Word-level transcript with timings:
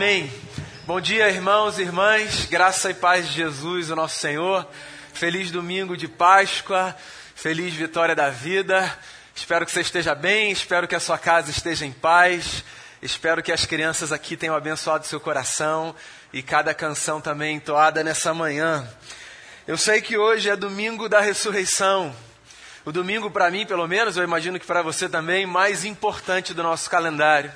Amém. 0.00 0.32
Bom 0.86 0.98
dia, 0.98 1.28
irmãos 1.28 1.78
e 1.78 1.82
irmãs. 1.82 2.46
Graça 2.46 2.88
e 2.90 2.94
paz 2.94 3.28
de 3.28 3.34
Jesus, 3.34 3.90
o 3.90 3.94
nosso 3.94 4.18
Senhor. 4.18 4.66
Feliz 5.12 5.50
domingo 5.50 5.94
de 5.94 6.08
Páscoa. 6.08 6.96
Feliz 7.34 7.74
vitória 7.74 8.14
da 8.14 8.30
vida. 8.30 8.98
Espero 9.36 9.66
que 9.66 9.70
você 9.70 9.82
esteja 9.82 10.14
bem. 10.14 10.50
Espero 10.50 10.88
que 10.88 10.94
a 10.94 11.00
sua 11.00 11.18
casa 11.18 11.50
esteja 11.50 11.84
em 11.84 11.92
paz. 11.92 12.64
Espero 13.02 13.42
que 13.42 13.52
as 13.52 13.66
crianças 13.66 14.10
aqui 14.10 14.38
tenham 14.38 14.56
abençoado 14.56 15.06
seu 15.06 15.20
coração 15.20 15.94
e 16.32 16.42
cada 16.42 16.72
canção 16.72 17.20
também 17.20 17.56
entoada 17.56 18.02
nessa 18.02 18.32
manhã. 18.32 18.88
Eu 19.68 19.76
sei 19.76 20.00
que 20.00 20.16
hoje 20.16 20.48
é 20.48 20.56
domingo 20.56 21.10
da 21.10 21.20
ressurreição. 21.20 22.16
O 22.86 22.90
domingo, 22.90 23.30
para 23.30 23.50
mim, 23.50 23.66
pelo 23.66 23.86
menos, 23.86 24.16
eu 24.16 24.24
imagino 24.24 24.58
que 24.58 24.66
para 24.66 24.80
você 24.80 25.10
também, 25.10 25.44
mais 25.44 25.84
importante 25.84 26.54
do 26.54 26.62
nosso 26.62 26.88
calendário. 26.88 27.52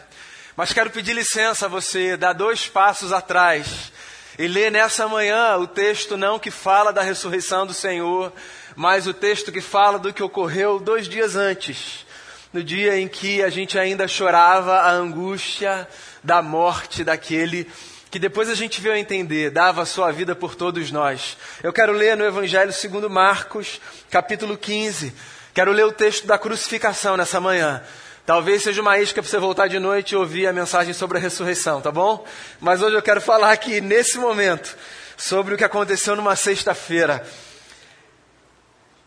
Mas 0.56 0.72
quero 0.72 0.88
pedir 0.88 1.14
licença 1.14 1.66
a 1.66 1.68
você, 1.68 2.16
dar 2.16 2.32
dois 2.32 2.68
passos 2.68 3.12
atrás 3.12 3.92
e 4.38 4.46
ler 4.46 4.70
nessa 4.70 5.08
manhã 5.08 5.56
o 5.56 5.66
texto 5.66 6.16
não 6.16 6.38
que 6.38 6.48
fala 6.48 6.92
da 6.92 7.02
ressurreição 7.02 7.66
do 7.66 7.74
Senhor, 7.74 8.32
mas 8.76 9.08
o 9.08 9.12
texto 9.12 9.50
que 9.50 9.60
fala 9.60 9.98
do 9.98 10.12
que 10.12 10.22
ocorreu 10.22 10.78
dois 10.78 11.08
dias 11.08 11.34
antes, 11.34 12.06
no 12.52 12.62
dia 12.62 12.96
em 13.00 13.08
que 13.08 13.42
a 13.42 13.50
gente 13.50 13.76
ainda 13.76 14.06
chorava 14.06 14.76
a 14.76 14.92
angústia 14.92 15.88
da 16.22 16.40
morte 16.40 17.02
daquele 17.02 17.68
que 18.08 18.18
depois 18.20 18.48
a 18.48 18.54
gente 18.54 18.80
veio 18.80 18.94
entender, 18.94 19.50
dava 19.50 19.82
a 19.82 19.86
sua 19.86 20.12
vida 20.12 20.36
por 20.36 20.54
todos 20.54 20.92
nós. 20.92 21.36
Eu 21.64 21.72
quero 21.72 21.92
ler 21.92 22.16
no 22.16 22.24
Evangelho 22.24 22.72
segundo 22.72 23.10
Marcos, 23.10 23.80
capítulo 24.08 24.56
15. 24.56 25.12
Quero 25.52 25.72
ler 25.72 25.84
o 25.84 25.90
texto 25.90 26.24
da 26.24 26.38
crucificação 26.38 27.16
nessa 27.16 27.40
manhã. 27.40 27.82
Talvez 28.26 28.62
seja 28.62 28.80
uma 28.80 28.98
isca 28.98 29.20
para 29.20 29.30
você 29.30 29.38
voltar 29.38 29.68
de 29.68 29.78
noite 29.78 30.12
e 30.12 30.16
ouvir 30.16 30.46
a 30.46 30.52
mensagem 30.52 30.94
sobre 30.94 31.18
a 31.18 31.20
ressurreição, 31.20 31.82
tá 31.82 31.92
bom? 31.92 32.26
Mas 32.58 32.80
hoje 32.80 32.96
eu 32.96 33.02
quero 33.02 33.20
falar 33.20 33.52
aqui, 33.52 33.82
nesse 33.82 34.16
momento, 34.16 34.78
sobre 35.14 35.54
o 35.54 35.58
que 35.58 35.64
aconteceu 35.64 36.16
numa 36.16 36.34
sexta-feira. 36.34 37.22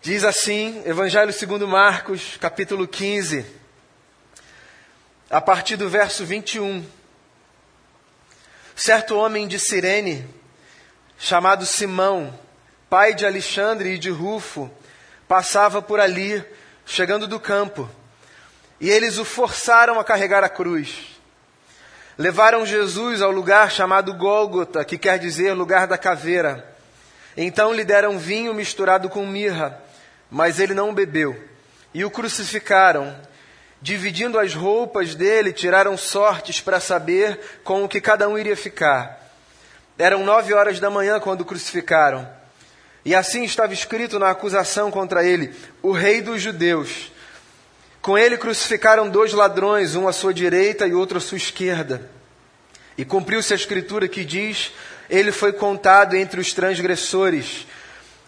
Diz 0.03 0.23
assim, 0.23 0.83
Evangelho 0.85 1.33
segundo 1.33 1.67
Marcos, 1.67 2.37
capítulo 2.39 2.87
15, 2.87 3.43
a 5.31 5.41
partir 5.41 5.77
do 5.77 5.89
verso 5.89 6.23
21. 6.23 6.85
Certo 8.75 9.17
homem 9.17 9.47
de 9.47 9.57
Cirene, 9.57 10.29
chamado 11.17 11.65
Simão, 11.65 12.39
pai 12.87 13.15
de 13.15 13.25
Alexandre 13.25 13.95
e 13.95 13.97
de 13.97 14.11
Rufo, 14.11 14.69
passava 15.27 15.81
por 15.81 15.99
ali, 15.99 16.45
chegando 16.85 17.27
do 17.27 17.39
campo. 17.39 17.89
E 18.79 18.89
eles 18.89 19.17
o 19.17 19.25
forçaram 19.25 19.99
a 19.99 20.03
carregar 20.03 20.43
a 20.43 20.49
cruz. 20.49 21.17
Levaram 22.17 22.65
Jesus 22.65 23.21
ao 23.21 23.31
lugar 23.31 23.71
chamado 23.71 24.13
Gólgota, 24.13 24.83
que 24.83 24.97
quer 24.97 25.19
dizer 25.19 25.53
lugar 25.53 25.87
da 25.87 25.97
caveira. 25.97 26.75
Então 27.35 27.73
lhe 27.73 27.83
deram 27.83 28.17
vinho 28.17 28.53
misturado 28.53 29.09
com 29.09 29.25
mirra, 29.25 29.79
mas 30.29 30.59
ele 30.59 30.73
não 30.73 30.93
bebeu. 30.93 31.39
E 31.93 32.03
o 32.03 32.11
crucificaram. 32.11 33.15
Dividindo 33.79 34.39
as 34.39 34.55
roupas 34.55 35.13
dele, 35.13 35.53
tiraram 35.53 35.95
sortes 35.95 36.59
para 36.59 36.79
saber 36.79 37.59
com 37.63 37.83
o 37.83 37.87
que 37.87 38.01
cada 38.01 38.27
um 38.27 38.35
iria 38.35 38.57
ficar. 38.57 39.23
Eram 39.99 40.23
nove 40.23 40.51
horas 40.51 40.79
da 40.79 40.89
manhã 40.89 41.19
quando 41.19 41.41
o 41.41 41.45
crucificaram. 41.45 42.27
E 43.05 43.13
assim 43.13 43.43
estava 43.43 43.73
escrito 43.73 44.17
na 44.17 44.31
acusação 44.31 44.89
contra 44.89 45.23
ele: 45.23 45.55
o 45.83 45.91
Rei 45.91 46.21
dos 46.21 46.41
Judeus. 46.41 47.11
Com 48.07 48.17
ele 48.17 48.37
crucificaram 48.37 49.09
dois 49.09 49.33
ladrões, 49.33 49.93
um 49.93 50.07
à 50.07 50.13
sua 50.13 50.33
direita 50.33 50.87
e 50.87 50.93
outro 50.93 51.17
à 51.17 51.19
sua 51.19 51.35
esquerda. 51.35 52.09
E 52.97 53.03
cumpriu-se 53.03 53.51
a 53.51 53.55
escritura 53.57 54.07
que 54.07 54.23
diz: 54.23 54.71
Ele 55.09 55.29
foi 55.29 55.51
contado 55.51 56.15
entre 56.15 56.39
os 56.39 56.53
transgressores. 56.53 57.67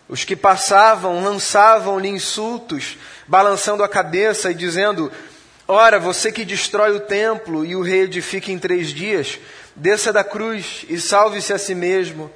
Os 0.09 0.25
que 0.25 0.35
passavam 0.35 1.23
lançavam-lhe 1.23 2.09
insultos, 2.09 2.97
balançando 3.25 3.81
a 3.81 3.87
cabeça 3.87 4.51
e 4.51 4.53
dizendo: 4.53 5.09
Ora, 5.65 5.97
você 5.97 6.29
que 6.29 6.43
destrói 6.43 6.91
o 6.91 6.99
templo 6.99 7.63
e 7.63 7.73
o 7.73 7.81
reedifica 7.81 8.51
em 8.51 8.59
três 8.59 8.89
dias, 8.89 9.39
desça 9.73 10.11
da 10.11 10.25
cruz 10.25 10.85
e 10.89 10.99
salve-se 10.99 11.53
a 11.53 11.57
si 11.57 11.73
mesmo. 11.73 12.29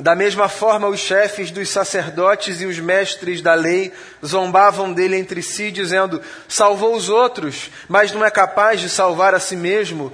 Da 0.00 0.14
mesma 0.14 0.48
forma, 0.48 0.88
os 0.88 0.98
chefes 0.98 1.50
dos 1.50 1.68
sacerdotes 1.68 2.62
e 2.62 2.64
os 2.64 2.78
mestres 2.78 3.42
da 3.42 3.52
lei 3.52 3.92
zombavam 4.24 4.94
dele 4.94 5.14
entre 5.14 5.42
si, 5.42 5.70
dizendo: 5.70 6.22
Salvou 6.48 6.96
os 6.96 7.10
outros, 7.10 7.70
mas 7.86 8.10
não 8.10 8.24
é 8.24 8.30
capaz 8.30 8.80
de 8.80 8.88
salvar 8.88 9.34
a 9.34 9.40
si 9.40 9.56
mesmo. 9.56 10.10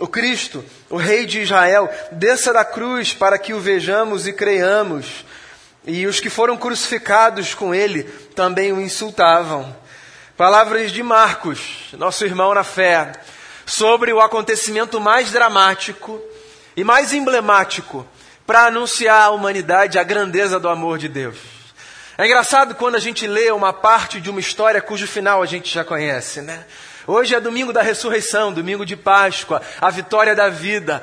O 0.00 0.06
Cristo, 0.06 0.64
o 0.88 0.96
Rei 0.96 1.26
de 1.26 1.42
Israel, 1.42 1.90
desça 2.10 2.54
da 2.54 2.64
cruz 2.64 3.12
para 3.12 3.36
que 3.36 3.52
o 3.52 3.60
vejamos 3.60 4.26
e 4.26 4.32
creiamos. 4.32 5.26
E 5.84 6.06
os 6.06 6.20
que 6.20 6.30
foram 6.30 6.56
crucificados 6.56 7.52
com 7.52 7.74
ele 7.74 8.04
também 8.34 8.72
o 8.72 8.80
insultavam. 8.80 9.76
Palavras 10.38 10.90
de 10.90 11.02
Marcos, 11.02 11.90
nosso 11.98 12.24
irmão 12.24 12.54
na 12.54 12.64
fé, 12.64 13.12
sobre 13.66 14.10
o 14.10 14.20
acontecimento 14.20 14.98
mais 14.98 15.30
dramático 15.30 16.18
e 16.74 16.82
mais 16.82 17.12
emblemático 17.12 18.06
para 18.48 18.64
anunciar 18.64 19.24
à 19.24 19.30
humanidade 19.30 19.98
a 19.98 20.02
grandeza 20.02 20.58
do 20.58 20.70
amor 20.70 20.96
de 20.96 21.06
Deus. 21.06 21.36
É 22.16 22.24
engraçado 22.24 22.74
quando 22.74 22.94
a 22.94 22.98
gente 22.98 23.26
lê 23.26 23.50
uma 23.50 23.74
parte 23.74 24.22
de 24.22 24.30
uma 24.30 24.40
história 24.40 24.80
cujo 24.80 25.06
final 25.06 25.42
a 25.42 25.46
gente 25.46 25.70
já 25.70 25.84
conhece, 25.84 26.40
né? 26.40 26.64
Hoje 27.06 27.34
é 27.34 27.40
domingo 27.40 27.74
da 27.74 27.82
ressurreição, 27.82 28.50
domingo 28.50 28.86
de 28.86 28.96
Páscoa, 28.96 29.60
a 29.78 29.90
vitória 29.90 30.34
da 30.34 30.48
vida. 30.48 31.02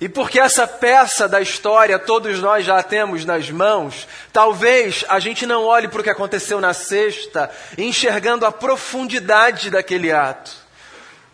E 0.00 0.08
porque 0.08 0.38
essa 0.38 0.68
peça 0.68 1.26
da 1.26 1.40
história 1.40 1.98
todos 1.98 2.38
nós 2.38 2.64
já 2.64 2.80
temos 2.80 3.24
nas 3.24 3.50
mãos, 3.50 4.06
talvez 4.32 5.04
a 5.08 5.18
gente 5.18 5.46
não 5.46 5.64
olhe 5.64 5.88
para 5.88 6.00
o 6.00 6.04
que 6.04 6.10
aconteceu 6.10 6.60
na 6.60 6.72
sexta, 6.72 7.50
enxergando 7.76 8.46
a 8.46 8.52
profundidade 8.52 9.68
daquele 9.68 10.12
ato. 10.12 10.52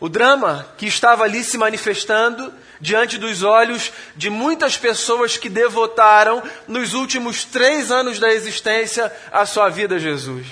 O 0.01 0.09
drama 0.09 0.67
que 0.79 0.87
estava 0.87 1.25
ali 1.25 1.45
se 1.45 1.59
manifestando 1.59 2.51
diante 2.81 3.19
dos 3.19 3.43
olhos 3.43 3.93
de 4.17 4.31
muitas 4.31 4.77
pessoas 4.77 5.37
que 5.37 5.49
devotaram 5.49 6.43
nos 6.67 6.95
últimos 6.95 7.45
três 7.45 7.91
anos 7.91 8.19
da 8.19 8.33
existência 8.33 9.13
a 9.31 9.45
sua 9.45 9.69
vida 9.69 9.97
a 9.97 9.99
Jesus. 9.99 10.47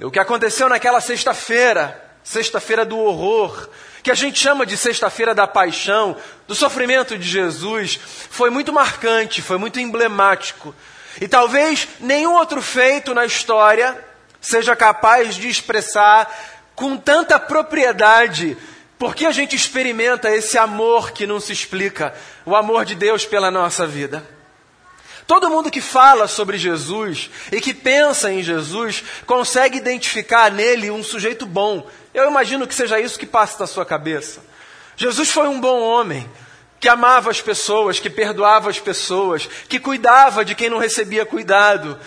O 0.00 0.10
que 0.10 0.18
aconteceu 0.18 0.68
naquela 0.68 1.00
sexta-feira, 1.00 2.02
sexta-feira 2.22 2.84
do 2.84 2.98
horror, 2.98 3.68
que 4.02 4.10
a 4.10 4.14
gente 4.14 4.38
chama 4.38 4.64
de 4.64 4.76
sexta-feira 4.76 5.34
da 5.34 5.46
paixão, 5.46 6.16
do 6.46 6.54
sofrimento 6.54 7.18
de 7.18 7.28
Jesus, 7.28 7.98
foi 8.30 8.50
muito 8.50 8.72
marcante, 8.72 9.42
foi 9.42 9.58
muito 9.58 9.80
emblemático. 9.80 10.74
E 11.20 11.26
talvez 11.26 11.88
nenhum 11.98 12.34
outro 12.34 12.62
feito 12.62 13.14
na 13.14 13.26
história 13.26 13.98
seja 14.40 14.76
capaz 14.76 15.34
de 15.34 15.48
expressar 15.48 16.30
com 16.74 16.96
tanta 16.96 17.38
propriedade 17.38 18.56
por 18.98 19.14
que 19.14 19.26
a 19.26 19.32
gente 19.32 19.54
experimenta 19.54 20.34
esse 20.34 20.56
amor 20.56 21.10
que 21.10 21.26
não 21.26 21.38
se 21.38 21.52
explica, 21.52 22.14
o 22.44 22.56
amor 22.56 22.84
de 22.84 22.94
Deus 22.94 23.26
pela 23.26 23.50
nossa 23.50 23.86
vida? 23.86 24.26
Todo 25.26 25.50
mundo 25.50 25.70
que 25.70 25.80
fala 25.80 26.28
sobre 26.28 26.56
Jesus 26.56 27.30
e 27.50 27.60
que 27.60 27.74
pensa 27.74 28.30
em 28.32 28.42
Jesus 28.42 29.02
consegue 29.26 29.76
identificar 29.76 30.50
nele 30.52 30.90
um 30.90 31.02
sujeito 31.02 31.44
bom. 31.44 31.86
Eu 32.14 32.30
imagino 32.30 32.66
que 32.66 32.74
seja 32.74 33.00
isso 33.00 33.18
que 33.18 33.26
passa 33.26 33.58
na 33.58 33.66
sua 33.66 33.84
cabeça. 33.84 34.40
Jesus 34.96 35.28
foi 35.28 35.48
um 35.48 35.60
bom 35.60 35.80
homem, 35.82 36.30
que 36.78 36.88
amava 36.88 37.30
as 37.30 37.40
pessoas, 37.40 37.98
que 37.98 38.08
perdoava 38.08 38.70
as 38.70 38.78
pessoas, 38.78 39.48
que 39.68 39.80
cuidava 39.80 40.44
de 40.44 40.54
quem 40.54 40.70
não 40.70 40.78
recebia 40.78 41.26
cuidado. 41.26 41.98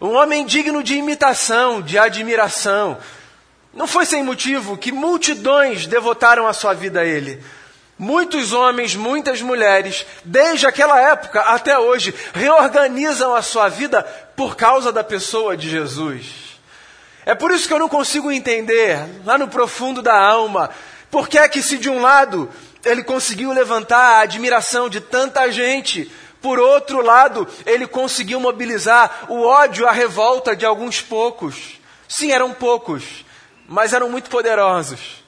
Um 0.00 0.14
homem 0.14 0.46
digno 0.46 0.82
de 0.82 0.94
imitação, 0.94 1.82
de 1.82 1.98
admiração. 1.98 2.98
Não 3.74 3.86
foi 3.86 4.06
sem 4.06 4.22
motivo 4.22 4.76
que 4.76 4.92
multidões 4.92 5.86
devotaram 5.86 6.46
a 6.46 6.52
sua 6.52 6.74
vida 6.74 7.00
a 7.00 7.04
ele. 7.04 7.42
Muitos 7.98 8.52
homens, 8.52 8.94
muitas 8.94 9.40
mulheres, 9.40 10.04
desde 10.24 10.66
aquela 10.66 11.00
época 11.00 11.40
até 11.40 11.78
hoje, 11.78 12.14
reorganizam 12.32 13.34
a 13.34 13.42
sua 13.42 13.68
vida 13.68 14.02
por 14.36 14.56
causa 14.56 14.92
da 14.92 15.02
pessoa 15.04 15.56
de 15.56 15.68
Jesus. 15.68 16.58
É 17.26 17.34
por 17.34 17.50
isso 17.50 17.66
que 17.66 17.74
eu 17.74 17.78
não 17.78 17.88
consigo 17.88 18.30
entender, 18.30 18.98
lá 19.24 19.38
no 19.38 19.48
profundo 19.48 20.02
da 20.02 20.20
alma, 20.20 20.70
por 21.10 21.28
que 21.28 21.38
é 21.38 21.48
que 21.48 21.62
se 21.62 21.78
de 21.78 21.88
um 21.88 22.00
lado 22.00 22.50
ele 22.84 23.02
conseguiu 23.02 23.52
levantar 23.52 24.18
a 24.18 24.20
admiração 24.20 24.88
de 24.88 25.00
tanta 25.00 25.50
gente, 25.50 26.10
por 26.42 26.58
outro 26.58 27.00
lado, 27.00 27.48
ele 27.64 27.86
conseguiu 27.86 28.38
mobilizar 28.38 29.24
o 29.28 29.42
ódio, 29.42 29.88
a 29.88 29.92
revolta 29.92 30.54
de 30.54 30.66
alguns 30.66 31.00
poucos. 31.00 31.80
Sim, 32.06 32.32
eram 32.32 32.52
poucos, 32.52 33.23
mas 33.68 33.92
eram 33.92 34.10
muito 34.10 34.30
poderosos. 34.30 35.24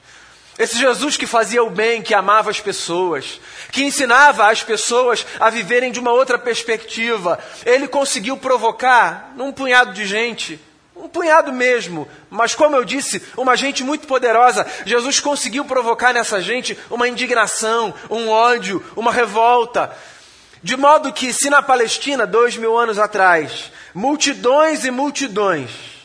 Esse 0.59 0.79
Jesus 0.79 1.17
que 1.17 1.27
fazia 1.27 1.63
o 1.63 1.69
bem, 1.69 2.01
que 2.01 2.15
amava 2.15 2.51
as 2.51 2.61
pessoas, 2.61 3.41
que 3.71 3.85
ensinava 3.85 4.51
as 4.51 4.63
pessoas 4.63 5.27
a 5.39 5.51
viverem 5.51 5.93
de 5.93 6.01
uma 6.01 6.13
outra 6.13 6.39
perspectiva, 6.39 7.39
ele 7.65 7.87
conseguiu 7.87 8.39
provocar, 8.39 9.33
num 9.37 9.53
punhado 9.53 9.93
de 9.93 10.07
gente, 10.07 10.59
Um 10.97 11.09
punhado 11.09 11.53
mesmo, 11.53 12.09
mas 12.31 12.55
como 12.55 12.75
eu 12.75 12.83
disse, 12.83 13.23
uma 13.37 13.55
gente 13.55 13.85
muito 13.85 14.07
poderosa. 14.07 14.67
Jesus 14.87 15.21
conseguiu 15.21 15.63
provocar 15.67 16.15
nessa 16.15 16.41
gente 16.41 16.77
uma 16.91 17.07
indignação, 17.07 17.93
um 18.09 18.31
ódio, 18.31 18.83
uma 18.97 19.13
revolta. 19.13 19.95
De 20.63 20.75
modo 20.75 21.13
que, 21.13 21.35
se 21.35 21.51
na 21.51 21.61
Palestina, 21.61 22.27
dois 22.27 22.57
mil 22.57 22.77
anos 22.77 22.99
atrás, 22.99 23.71
multidões 23.95 24.85
e 24.85 24.91
multidões 24.91 25.96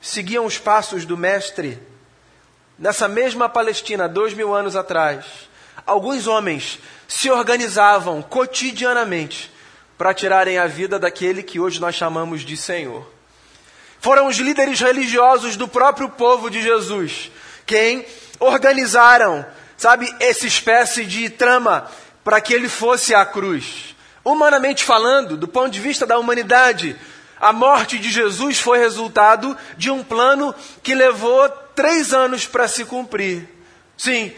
seguiam 0.00 0.46
os 0.46 0.58
passos 0.58 1.04
do 1.04 1.16
Mestre, 1.16 1.80
nessa 2.78 3.08
mesma 3.08 3.48
Palestina, 3.48 4.08
dois 4.08 4.34
mil 4.34 4.54
anos 4.54 4.76
atrás, 4.76 5.24
alguns 5.86 6.26
homens 6.26 6.78
se 7.06 7.30
organizavam 7.30 8.22
cotidianamente 8.22 9.52
para 9.96 10.14
tirarem 10.14 10.58
a 10.58 10.66
vida 10.66 10.98
daquele 10.98 11.42
que 11.42 11.58
hoje 11.58 11.80
nós 11.80 11.94
chamamos 11.94 12.42
de 12.42 12.56
Senhor. 12.56 13.10
Foram 14.00 14.28
os 14.28 14.36
líderes 14.36 14.78
religiosos 14.80 15.56
do 15.56 15.66
próprio 15.66 16.08
povo 16.08 16.48
de 16.48 16.62
Jesus 16.62 17.30
quem 17.68 18.06
organizaram, 18.40 19.44
sabe, 19.76 20.10
essa 20.18 20.46
espécie 20.46 21.04
de 21.04 21.28
trama 21.28 21.88
para 22.24 22.40
que 22.40 22.54
ele 22.54 22.68
fosse 22.68 23.14
à 23.14 23.26
cruz. 23.26 23.94
Humanamente 24.24 24.84
falando, 24.84 25.36
do 25.36 25.46
ponto 25.46 25.70
de 25.70 25.78
vista 25.78 26.06
da 26.06 26.18
humanidade, 26.18 26.96
a 27.40 27.52
morte 27.52 27.98
de 27.98 28.10
Jesus 28.10 28.58
foi 28.58 28.78
resultado 28.78 29.56
de 29.76 29.90
um 29.90 30.02
plano 30.02 30.54
que 30.82 30.94
levou 30.94 31.48
três 31.74 32.12
anos 32.12 32.46
para 32.46 32.68
se 32.68 32.84
cumprir. 32.84 33.48
Sim, 33.96 34.32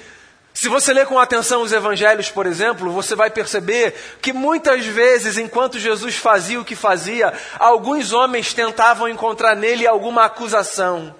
se 0.53 0.69
você 0.69 0.93
ler 0.93 1.07
com 1.07 1.19
atenção 1.19 1.63
os 1.63 1.73
evangelhos, 1.73 2.31
por 2.31 2.47
exemplo, 2.47 2.91
você 2.91 3.15
vai 3.15 3.31
perceber 3.31 3.95
que 4.21 4.33
muitas 4.33 4.85
vezes, 4.85 5.39
enquanto 5.39 5.79
Jesus 5.79 6.17
fazia 6.17 6.61
o 6.61 6.65
que 6.65 6.77
fazia, 6.77 7.33
alguns 7.59 8.13
homens 8.13 8.53
tentavam 8.53 9.09
encontrar 9.09 9.55
nele 9.55 9.87
alguma 9.87 10.25
acusação, 10.25 11.15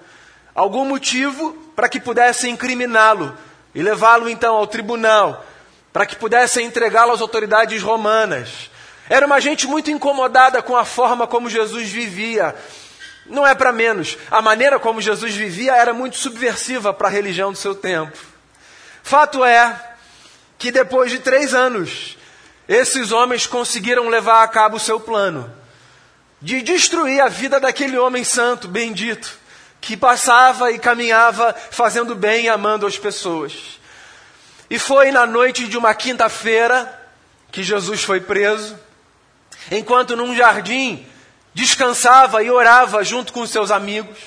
algum 0.53 0.85
motivo 0.85 1.53
para 1.75 1.89
que 1.89 1.99
pudessem 1.99 2.53
incriminá-lo 2.53 3.35
e 3.73 3.81
levá-lo 3.81 4.29
então 4.29 4.55
ao 4.55 4.67
tribunal, 4.67 5.45
para 5.93 6.05
que 6.05 6.15
pudessem 6.15 6.65
entregá-lo 6.65 7.13
às 7.13 7.21
autoridades 7.21 7.81
romanas. 7.81 8.70
Era 9.11 9.25
uma 9.25 9.41
gente 9.41 9.67
muito 9.67 9.91
incomodada 9.91 10.61
com 10.61 10.73
a 10.73 10.85
forma 10.85 11.27
como 11.27 11.49
Jesus 11.49 11.89
vivia. 11.89 12.55
Não 13.25 13.45
é 13.45 13.53
para 13.53 13.73
menos. 13.73 14.17
A 14.31 14.41
maneira 14.41 14.79
como 14.79 15.01
Jesus 15.01 15.35
vivia 15.35 15.75
era 15.75 15.93
muito 15.93 16.15
subversiva 16.15 16.93
para 16.93 17.09
a 17.09 17.11
religião 17.11 17.51
do 17.51 17.57
seu 17.57 17.75
tempo. 17.75 18.17
Fato 19.03 19.43
é 19.43 19.95
que 20.57 20.71
depois 20.71 21.11
de 21.11 21.19
três 21.19 21.53
anos, 21.53 22.17
esses 22.69 23.11
homens 23.11 23.45
conseguiram 23.45 24.07
levar 24.07 24.43
a 24.43 24.47
cabo 24.47 24.77
o 24.77 24.79
seu 24.79 24.97
plano 24.97 25.53
de 26.41 26.61
destruir 26.61 27.19
a 27.19 27.27
vida 27.27 27.59
daquele 27.59 27.97
homem 27.97 28.23
santo, 28.23 28.65
bendito, 28.65 29.37
que 29.81 29.97
passava 29.97 30.71
e 30.71 30.79
caminhava 30.79 31.53
fazendo 31.69 32.15
bem 32.15 32.45
e 32.45 32.49
amando 32.49 32.87
as 32.87 32.97
pessoas. 32.97 33.77
E 34.69 34.79
foi 34.79 35.11
na 35.11 35.25
noite 35.25 35.67
de 35.67 35.77
uma 35.77 35.93
quinta-feira 35.93 36.97
que 37.51 37.61
Jesus 37.61 38.01
foi 38.03 38.21
preso, 38.21 38.79
enquanto 39.69 40.15
num 40.15 40.35
jardim 40.35 41.05
descansava 41.53 42.41
e 42.43 42.49
orava 42.49 43.03
junto 43.03 43.33
com 43.33 43.45
seus 43.45 43.71
amigos. 43.71 44.17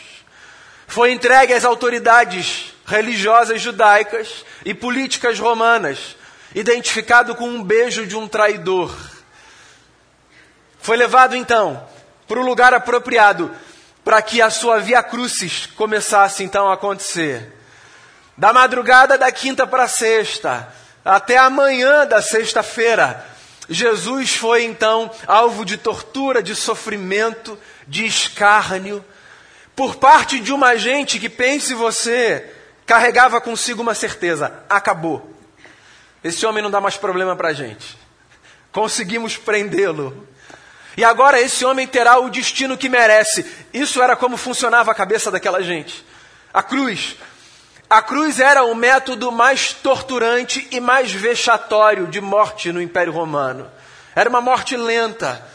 Foi 0.87 1.11
entregue 1.13 1.55
às 1.55 1.65
autoridades 1.65 2.75
religiosas 2.87 3.61
judaicas 3.61 4.45
e 4.65 4.75
políticas 4.75 5.39
romanas, 5.39 6.17
identificado 6.55 7.35
com 7.35 7.49
um 7.49 7.63
beijo 7.63 8.07
de 8.07 8.15
um 8.15 8.29
traidor. 8.29 8.95
Foi 10.81 10.97
levado 10.97 11.35
então 11.35 11.89
para 12.29 12.39
o 12.39 12.45
lugar 12.45 12.75
apropriado 12.75 13.51
para 14.05 14.21
que 14.21 14.43
a 14.43 14.51
sua 14.51 14.79
via 14.81 15.03
crucis 15.03 15.67
começasse 15.75 16.45
então 16.45 16.69
a 16.69 16.75
acontecer. 16.75 17.53
Da 18.37 18.53
madrugada 18.53 19.17
da 19.17 19.33
quinta 19.33 19.67
para 19.67 19.89
sexta, 19.89 20.69
até 21.03 21.39
a 21.39 21.49
manhã 21.49 22.07
da 22.07 22.21
sexta-feira, 22.21 23.25
Jesus 23.69 24.37
foi 24.37 24.65
então 24.65 25.11
alvo 25.27 25.65
de 25.65 25.77
tortura, 25.77 26.43
de 26.43 26.55
sofrimento, 26.55 27.59
de 27.87 28.05
escárnio, 28.05 29.05
por 29.75 29.97
parte 29.97 30.39
de 30.39 30.53
uma 30.53 30.77
gente 30.77 31.19
que, 31.19 31.29
pense 31.29 31.75
você, 31.75 32.51
carregava 32.87 33.41
consigo 33.41 33.83
uma 33.83 33.95
certeza: 33.95 34.65
acabou. 34.69 35.35
Esse 36.23 36.47
homem 36.47 36.63
não 36.63 36.71
dá 36.71 36.81
mais 36.81 36.97
problema 36.97 37.37
para 37.37 37.49
a 37.49 37.53
gente. 37.53 37.99
Conseguimos 38.73 39.37
prendê-lo. 39.37 40.27
E 40.97 41.05
agora 41.05 41.41
esse 41.41 41.65
homem 41.65 41.87
terá 41.87 42.19
o 42.19 42.31
destino 42.31 42.79
que 42.79 42.89
merece. 42.89 43.45
Isso 43.73 44.01
era 44.01 44.15
como 44.15 44.37
funcionava 44.37 44.91
a 44.91 44.95
cabeça 44.95 45.31
daquela 45.31 45.63
gente. 45.63 46.05
A 46.53 46.63
cruz. 46.63 47.17
A 47.89 48.03
cruz 48.03 48.41
era 48.41 48.65
o 48.65 48.75
método 48.75 49.31
mais 49.31 49.73
torturante 49.73 50.67
e 50.71 50.81
mais 50.81 51.13
vexatório 51.13 52.07
de 52.07 52.21
morte 52.21 52.73
no 52.73 52.81
Império 52.81 53.13
Romano. 53.13 53.71
Era 54.15 54.29
uma 54.29 54.41
morte 54.41 54.77
lenta, 54.77 55.47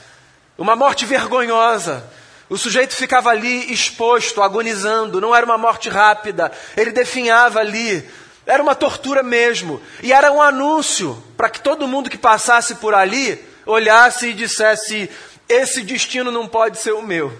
uma 0.58 0.76
morte 0.76 1.06
vergonhosa, 1.06 2.04
o 2.50 2.58
sujeito 2.58 2.96
ficava 2.96 3.30
ali 3.30 3.72
exposto, 3.72 4.42
agonizando, 4.42 5.22
não 5.22 5.36
era 5.36 5.46
uma 5.46 5.58
morte 5.58 5.88
rápida, 5.88 6.52
ele 6.76 6.92
definhava 6.92 7.60
ali, 7.60 8.10
era 8.44 8.62
uma 8.62 8.74
tortura 8.74 9.22
mesmo. 9.22 9.80
E 10.02 10.12
era 10.12 10.32
um 10.32 10.42
anúncio 10.42 11.24
para 11.38 11.48
que 11.48 11.62
todo 11.62 11.88
mundo 11.88 12.10
que 12.10 12.18
passasse 12.18 12.76
por 12.76 12.96
ali 12.96 13.40
olhasse 13.68 14.30
e 14.30 14.34
dissesse: 14.34 15.08
esse 15.48 15.84
destino 15.84 16.32
não 16.32 16.48
pode 16.48 16.80
ser 16.80 16.94
o 16.94 17.04
meu. 17.04 17.32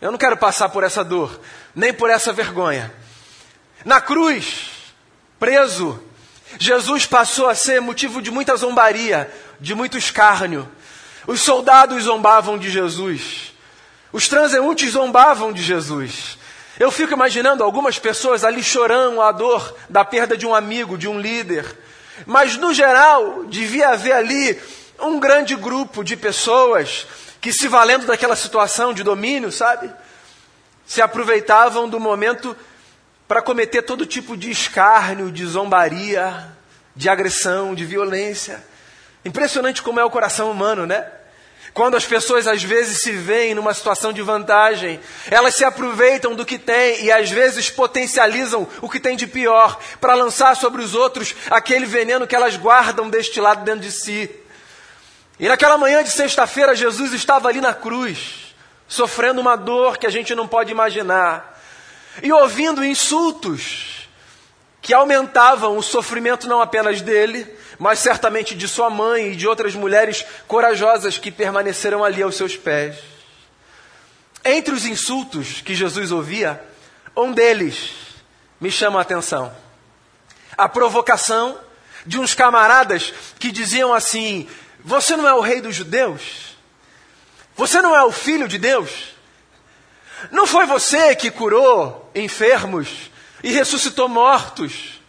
Eu 0.00 0.10
não 0.10 0.18
quero 0.18 0.36
passar 0.36 0.68
por 0.70 0.82
essa 0.82 1.04
dor, 1.04 1.40
nem 1.72 1.92
por 1.92 2.10
essa 2.10 2.32
vergonha. 2.32 2.92
Na 3.84 4.00
cruz, 4.00 4.70
preso, 5.38 6.02
Jesus 6.58 7.06
passou 7.06 7.48
a 7.48 7.54
ser 7.54 7.80
motivo 7.80 8.20
de 8.20 8.30
muita 8.30 8.56
zombaria, 8.56 9.32
de 9.58 9.74
muito 9.74 9.96
escárnio. 9.96 10.68
Os 11.26 11.40
soldados 11.40 12.04
zombavam 12.04 12.58
de 12.58 12.70
Jesus. 12.70 13.54
Os 14.12 14.28
transeuntes 14.28 14.92
zombavam 14.92 15.52
de 15.52 15.62
Jesus. 15.62 16.38
Eu 16.78 16.90
fico 16.90 17.12
imaginando 17.12 17.62
algumas 17.62 17.98
pessoas 17.98 18.44
ali 18.44 18.62
chorando 18.62 19.20
a 19.20 19.32
dor 19.32 19.76
da 19.88 20.04
perda 20.04 20.36
de 20.36 20.46
um 20.46 20.54
amigo, 20.54 20.98
de 20.98 21.08
um 21.08 21.20
líder. 21.20 21.64
Mas, 22.26 22.56
no 22.56 22.74
geral, 22.74 23.44
devia 23.44 23.90
haver 23.90 24.12
ali 24.12 24.60
um 24.98 25.18
grande 25.18 25.54
grupo 25.54 26.02
de 26.04 26.16
pessoas 26.16 27.06
que, 27.40 27.52
se 27.52 27.68
valendo 27.68 28.06
daquela 28.06 28.36
situação 28.36 28.92
de 28.92 29.02
domínio, 29.02 29.50
sabe, 29.50 29.90
se 30.86 31.00
aproveitavam 31.00 31.88
do 31.88 32.00
momento 32.00 32.56
para 33.30 33.40
cometer 33.40 33.82
todo 33.82 34.04
tipo 34.04 34.36
de 34.36 34.50
escárnio, 34.50 35.30
de 35.30 35.46
zombaria, 35.46 36.48
de 36.96 37.08
agressão, 37.08 37.76
de 37.76 37.84
violência. 37.84 38.60
Impressionante 39.24 39.82
como 39.82 40.00
é 40.00 40.04
o 40.04 40.10
coração 40.10 40.50
humano, 40.50 40.84
né? 40.84 41.06
Quando 41.72 41.96
as 41.96 42.04
pessoas 42.04 42.48
às 42.48 42.60
vezes 42.64 43.00
se 43.00 43.12
veem 43.12 43.54
numa 43.54 43.72
situação 43.72 44.12
de 44.12 44.20
vantagem, 44.20 44.98
elas 45.30 45.54
se 45.54 45.64
aproveitam 45.64 46.34
do 46.34 46.44
que 46.44 46.58
têm 46.58 47.04
e 47.04 47.12
às 47.12 47.30
vezes 47.30 47.70
potencializam 47.70 48.66
o 48.80 48.90
que 48.90 48.98
tem 48.98 49.16
de 49.16 49.28
pior 49.28 49.78
para 50.00 50.14
lançar 50.14 50.56
sobre 50.56 50.82
os 50.82 50.96
outros 50.96 51.32
aquele 51.52 51.86
veneno 51.86 52.26
que 52.26 52.34
elas 52.34 52.56
guardam 52.56 53.08
destilado 53.08 53.64
dentro 53.64 53.82
de 53.82 53.92
si. 53.92 54.28
E 55.38 55.46
naquela 55.46 55.78
manhã 55.78 56.02
de 56.02 56.10
sexta-feira, 56.10 56.74
Jesus 56.74 57.12
estava 57.12 57.48
ali 57.48 57.60
na 57.60 57.74
cruz, 57.74 58.56
sofrendo 58.88 59.40
uma 59.40 59.54
dor 59.54 59.98
que 59.98 60.06
a 60.08 60.10
gente 60.10 60.34
não 60.34 60.48
pode 60.48 60.72
imaginar, 60.72 61.49
e 62.22 62.32
ouvindo 62.32 62.84
insultos 62.84 64.08
que 64.82 64.94
aumentavam 64.94 65.76
o 65.76 65.82
sofrimento 65.82 66.48
não 66.48 66.60
apenas 66.60 67.00
dele, 67.00 67.46
mas 67.78 67.98
certamente 67.98 68.54
de 68.54 68.66
sua 68.66 68.90
mãe 68.90 69.32
e 69.32 69.36
de 69.36 69.46
outras 69.46 69.74
mulheres 69.74 70.24
corajosas 70.46 71.18
que 71.18 71.30
permaneceram 71.30 72.02
ali 72.02 72.22
aos 72.22 72.36
seus 72.36 72.56
pés. 72.56 72.96
Entre 74.44 74.74
os 74.74 74.86
insultos 74.86 75.60
que 75.60 75.74
Jesus 75.74 76.10
ouvia, 76.10 76.62
um 77.16 77.32
deles 77.32 77.90
me 78.60 78.70
chama 78.70 78.98
a 78.98 79.02
atenção. 79.02 79.54
A 80.56 80.68
provocação 80.68 81.58
de 82.06 82.18
uns 82.18 82.34
camaradas 82.34 83.12
que 83.38 83.50
diziam 83.50 83.92
assim: 83.92 84.48
Você 84.82 85.16
não 85.16 85.28
é 85.28 85.34
o 85.34 85.40
rei 85.40 85.60
dos 85.60 85.74
judeus? 85.74 86.56
Você 87.56 87.82
não 87.82 87.94
é 87.94 88.02
o 88.02 88.12
filho 88.12 88.48
de 88.48 88.58
Deus? 88.58 89.14
Não 90.30 90.46
foi 90.46 90.66
você 90.66 91.14
que 91.14 91.30
curou 91.30 92.10
enfermos 92.14 93.10
e 93.42 93.50
ressuscitou 93.50 94.08
mortos? 94.08 95.00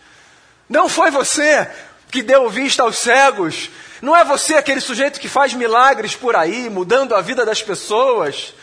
Não 0.70 0.88
foi 0.88 1.12
você 1.12 1.70
que 2.10 2.22
deu 2.22 2.50
vista 2.50 2.84
aos 2.84 2.98
cegos. 2.98 3.70
Não 4.02 4.16
é 4.16 4.24
você 4.24 4.56
aquele 4.56 4.82
sujeito 4.82 5.20
que 5.20 5.30
faz 5.30 5.54
milagres 5.54 6.16
por 6.16 6.36
aí, 6.36 6.70
mudando 6.70 7.14
a 7.14 7.22
vida 7.22 7.46
das 7.46 7.62
pessoas. 7.62 8.54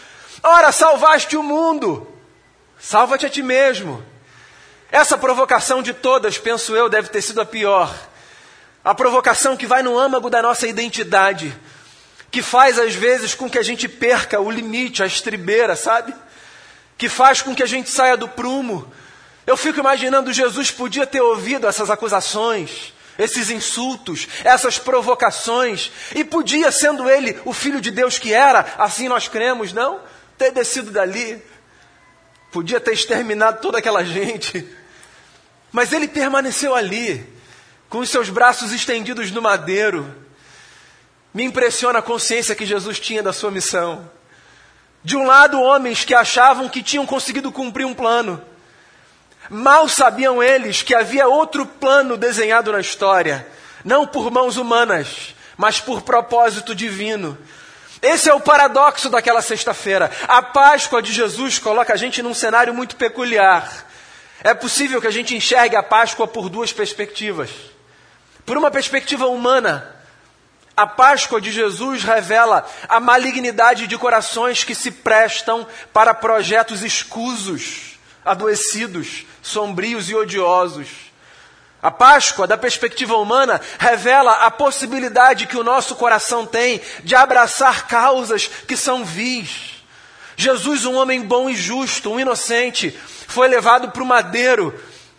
Ora, 0.43 0.73
salvaste 0.73 1.37
o 1.37 1.43
mundo. 1.43 2.07
Salva-te 2.79 3.27
a 3.27 3.31
ti 3.31 3.43
mesmo. 3.43 4.05
Essa 4.91 5.19
provocação 5.19 5.83
de 5.83 5.93
todas, 5.93 6.39
penso 6.39 6.75
eu, 6.75 6.89
deve 6.89 7.09
ter 7.09 7.21
sido 7.21 7.41
a 7.41 7.47
pior. 7.47 7.95
A 8.85 8.95
provocação 8.95 9.57
que 9.57 9.67
vai 9.67 9.83
no 9.83 9.99
âmago 9.99 10.31
da 10.31 10.41
nossa 10.41 10.67
identidade, 10.67 11.55
que 12.31 12.43
faz 12.43 12.79
às 12.79 12.95
vezes 12.95 13.35
com 13.35 13.49
que 13.49 13.59
a 13.59 13.63
gente 13.63 13.89
perca 13.89 14.41
o 14.41 14.51
limite, 14.51 15.03
a 15.03 15.07
estribeira, 15.07 15.75
sabe? 15.75 16.15
que 16.99 17.09
faz 17.09 17.41
com 17.41 17.55
que 17.55 17.63
a 17.63 17.67
gente 17.67 17.89
saia 17.89 18.17
do 18.17 18.29
prumo. 18.29 18.93
Eu 19.47 19.57
fico 19.57 19.79
imaginando 19.79 20.33
Jesus 20.33 20.73
podia 20.73 21.07
ter 21.07 21.21
ouvido 21.21 21.67
essas 21.67 21.89
acusações, 21.89 22.93
esses 23.17 23.49
insultos, 23.51 24.27
essas 24.45 24.79
provocações, 24.79 25.93
e 26.15 26.25
podia, 26.25 26.73
sendo 26.73 27.09
ele 27.09 27.41
o 27.45 27.53
filho 27.53 27.81
de 27.81 27.93
Deus 27.93 28.19
que 28.19 28.35
era, 28.35 28.75
assim 28.77 29.09
nós 29.09 29.29
cremos, 29.29 29.73
não? 29.73 30.01
Ter 30.37 30.51
descido 30.51 30.91
dali, 30.91 31.41
podia 32.51 32.81
ter 32.81 32.93
exterminado 32.93 33.61
toda 33.61 33.79
aquela 33.79 34.05
gente, 34.05 34.69
mas 35.71 35.93
ele 35.93 36.09
permaneceu 36.09 36.75
ali, 36.75 37.25
com 37.89 37.99
os 37.99 38.11
seus 38.11 38.29
braços 38.29 38.73
estendidos 38.73 39.31
no 39.31 39.41
madeiro. 39.41 40.28
Me 41.33 41.45
impressiona 41.45 41.99
a 41.99 42.03
consciência 42.03 42.55
que 42.55 42.67
Jesus 42.67 42.99
tinha 42.99 43.23
da 43.23 43.33
sua 43.33 43.51
missão. 43.51 44.11
De 45.05 45.17
um 45.17 45.27
lado, 45.27 45.61
homens 45.61 46.05
que 46.05 46.15
achavam 46.15 46.69
que 46.69 46.83
tinham 46.83 47.07
conseguido 47.07 47.53
cumprir 47.53 47.85
um 47.85 47.95
plano. 47.95 48.43
Mal 49.49 49.89
sabiam 49.89 50.43
eles 50.43 50.83
que 50.83 50.95
havia 50.95 51.29
outro 51.29 51.65
plano 51.65 52.17
desenhado 52.17 52.73
na 52.73 52.81
história, 52.81 53.47
não 53.85 54.07
por 54.07 54.31
mãos 54.31 54.57
humanas, 54.57 55.35
mas 55.57 55.81
por 55.81 56.03
propósito 56.03 56.75
divino. 56.75 57.39
Esse 58.03 58.29
é 58.29 58.35
o 58.35 58.41
paradoxo 58.41 59.09
daquela 59.09 59.43
sexta-feira. 59.43 60.11
A 60.27 60.43
Páscoa 60.43 61.03
de 61.03 61.13
Jesus 61.13 61.59
coloca 61.59 61.93
a 61.93 61.97
gente 61.97 62.23
num 62.23 62.35
cenário 62.35 62.75
muito 62.75 62.97
peculiar. 62.97 63.87
É 64.43 64.55
possível 64.55 65.01
que 65.01 65.07
a 65.07 65.13
gente 65.13 65.35
enxergue 65.35 65.75
a 65.75 65.83
Páscoa 65.83 66.27
por 66.27 66.49
duas 66.49 66.73
perspectivas. 66.73 67.51
Por 68.47 68.57
uma 68.57 68.71
perspectiva 68.71 69.27
humana, 69.27 69.98
a 70.79 70.87
Páscoa 70.87 71.41
de 71.41 71.51
Jesus 71.51 72.05
revela 72.05 72.65
a 72.89 73.01
malignidade 73.01 73.89
de 73.89 73.99
corações 73.99 74.63
que 74.63 74.77
se 74.77 74.93
prestam 74.93 75.67
para 75.93 76.15
projetos 76.15 76.85
escusos, 76.85 77.99
adoecidos, 78.25 79.27
sombrios 79.43 80.09
e 80.09 80.15
odiosos. 80.15 80.87
A 81.83 81.91
Páscoa, 81.91 82.47
da 82.47 82.57
perspectiva 82.57 83.17
humana, 83.17 83.61
revela 83.77 84.35
a 84.45 84.53
possibilidade 84.53 85.49
que 85.49 85.57
o 85.57 85.65
nosso 85.65 85.97
coração 85.97 86.47
tem 86.47 86.81
de 87.03 87.17
abraçar 87.17 87.89
causas 87.89 88.47
que 88.47 88.77
são 88.77 89.05
vis. 89.05 89.83
Jesus, 90.37 90.85
um 90.85 90.95
homem 90.95 91.23
bom 91.23 91.51
e 91.51 91.57
justo, 91.57 92.13
um 92.13 92.21
inocente, 92.21 92.97
foi 93.27 93.49
levado 93.49 93.91
para 93.91 94.03
o 94.05 94.07
madeiro, 94.07 94.73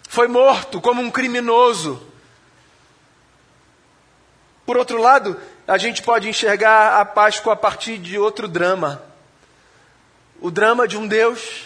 foi 0.08 0.30
morto 0.30 0.80
como 0.80 1.02
um 1.02 1.12
criminoso. 1.12 2.09
Por 4.70 4.78
outro 4.78 5.02
lado, 5.02 5.36
a 5.68 5.80
gente 5.80 6.04
pode 6.04 6.30
enxergar 6.30 7.02
a 7.02 7.04
Páscoa 7.04 7.54
a 7.54 7.56
partir 7.56 7.98
de 7.98 8.20
outro 8.20 8.48
drama. 8.48 9.02
O 10.40 10.52
drama 10.52 10.88
de 10.88 10.96
um 10.96 11.08
Deus 11.08 11.64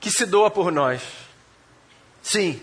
que 0.00 0.10
se 0.10 0.26
doa 0.26 0.50
por 0.50 0.72
nós. 0.72 1.00
Sim, 2.20 2.60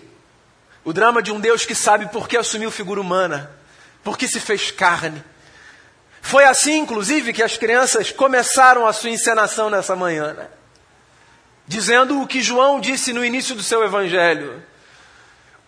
o 0.83 0.91
drama 0.91 1.23
de 1.23 1.31
um 1.31 1.39
Deus 1.39 1.65
que 1.65 1.73
sabe 1.73 2.07
por 2.07 2.27
que 2.27 2.35
assumiu 2.35 2.69
figura 2.69 2.99
humana, 2.99 3.49
por 4.03 4.17
que 4.17 4.27
se 4.27 4.41
fez 4.41 4.71
carne. 4.71 5.23
Foi 6.21 6.43
assim, 6.43 6.77
inclusive, 6.77 7.31
que 7.31 7.41
as 7.41 7.55
crianças 7.55 8.11
começaram 8.11 8.85
a 8.85 8.91
sua 8.91 9.11
encenação 9.11 9.69
nessa 9.69 9.95
manhã, 9.95 10.33
né? 10.33 10.49
dizendo 11.65 12.21
o 12.21 12.27
que 12.27 12.41
João 12.41 12.81
disse 12.81 13.13
no 13.13 13.23
início 13.23 13.55
do 13.55 13.63
seu 13.63 13.85
evangelho: 13.85 14.61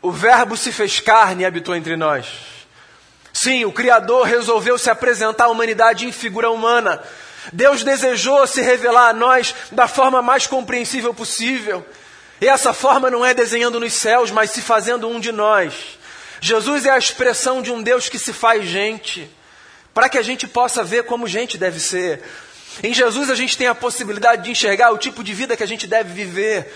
O 0.01 0.11
Verbo 0.11 0.57
se 0.57 0.73
fez 0.73 0.99
carne 0.99 1.43
e 1.43 1.45
habitou 1.45 1.73
entre 1.73 1.95
nós. 1.95 2.58
Sim, 3.41 3.63
o 3.63 3.71
Criador 3.71 4.27
resolveu 4.27 4.77
se 4.77 4.89
apresentar 4.89 5.45
à 5.45 5.47
humanidade 5.47 6.05
em 6.05 6.11
figura 6.11 6.51
humana. 6.51 7.01
Deus 7.53 7.85
desejou 7.85 8.45
se 8.45 8.59
revelar 8.61 9.07
a 9.07 9.13
nós 9.13 9.55
da 9.71 9.87
forma 9.87 10.21
mais 10.21 10.45
compreensível 10.45 11.13
possível. 11.13 11.85
E 12.41 12.49
essa 12.49 12.73
forma 12.73 13.09
não 13.09 13.25
é 13.25 13.33
desenhando 13.33 13.79
nos 13.79 13.93
céus, 13.93 14.29
mas 14.29 14.51
se 14.51 14.61
fazendo 14.61 15.07
um 15.07 15.21
de 15.21 15.31
nós. 15.31 15.73
Jesus 16.41 16.85
é 16.85 16.89
a 16.89 16.97
expressão 16.97 17.61
de 17.61 17.71
um 17.71 17.81
Deus 17.81 18.09
que 18.09 18.19
se 18.19 18.33
faz 18.33 18.65
gente, 18.65 19.33
para 19.93 20.09
que 20.09 20.17
a 20.17 20.21
gente 20.21 20.45
possa 20.45 20.83
ver 20.83 21.05
como 21.05 21.25
gente 21.25 21.57
deve 21.57 21.79
ser. 21.79 22.21
Em 22.83 22.93
Jesus 22.93 23.29
a 23.29 23.35
gente 23.35 23.57
tem 23.57 23.67
a 23.67 23.75
possibilidade 23.75 24.43
de 24.43 24.51
enxergar 24.51 24.91
o 24.91 24.97
tipo 24.97 25.23
de 25.23 25.33
vida 25.33 25.55
que 25.55 25.63
a 25.63 25.67
gente 25.67 25.87
deve 25.87 26.11
viver. 26.11 26.75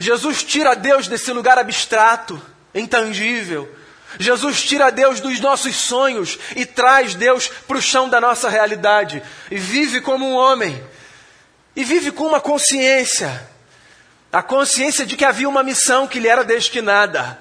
Jesus 0.00 0.42
tira 0.42 0.74
Deus 0.74 1.06
desse 1.06 1.32
lugar 1.32 1.56
abstrato, 1.56 2.42
intangível 2.74 3.72
Jesus 4.18 4.62
tira 4.62 4.90
Deus 4.90 5.20
dos 5.20 5.40
nossos 5.40 5.76
sonhos 5.76 6.38
e 6.54 6.64
traz 6.64 7.14
Deus 7.14 7.48
para 7.48 7.78
o 7.78 7.82
chão 7.82 8.08
da 8.08 8.20
nossa 8.20 8.48
realidade. 8.48 9.22
E 9.50 9.56
vive 9.56 10.00
como 10.00 10.26
um 10.26 10.34
homem. 10.34 10.82
E 11.74 11.84
vive 11.84 12.12
com 12.12 12.24
uma 12.24 12.40
consciência. 12.40 13.48
A 14.32 14.42
consciência 14.42 15.04
de 15.04 15.16
que 15.16 15.24
havia 15.24 15.48
uma 15.48 15.62
missão 15.62 16.06
que 16.06 16.18
lhe 16.18 16.28
era 16.28 16.44
destinada. 16.44 17.38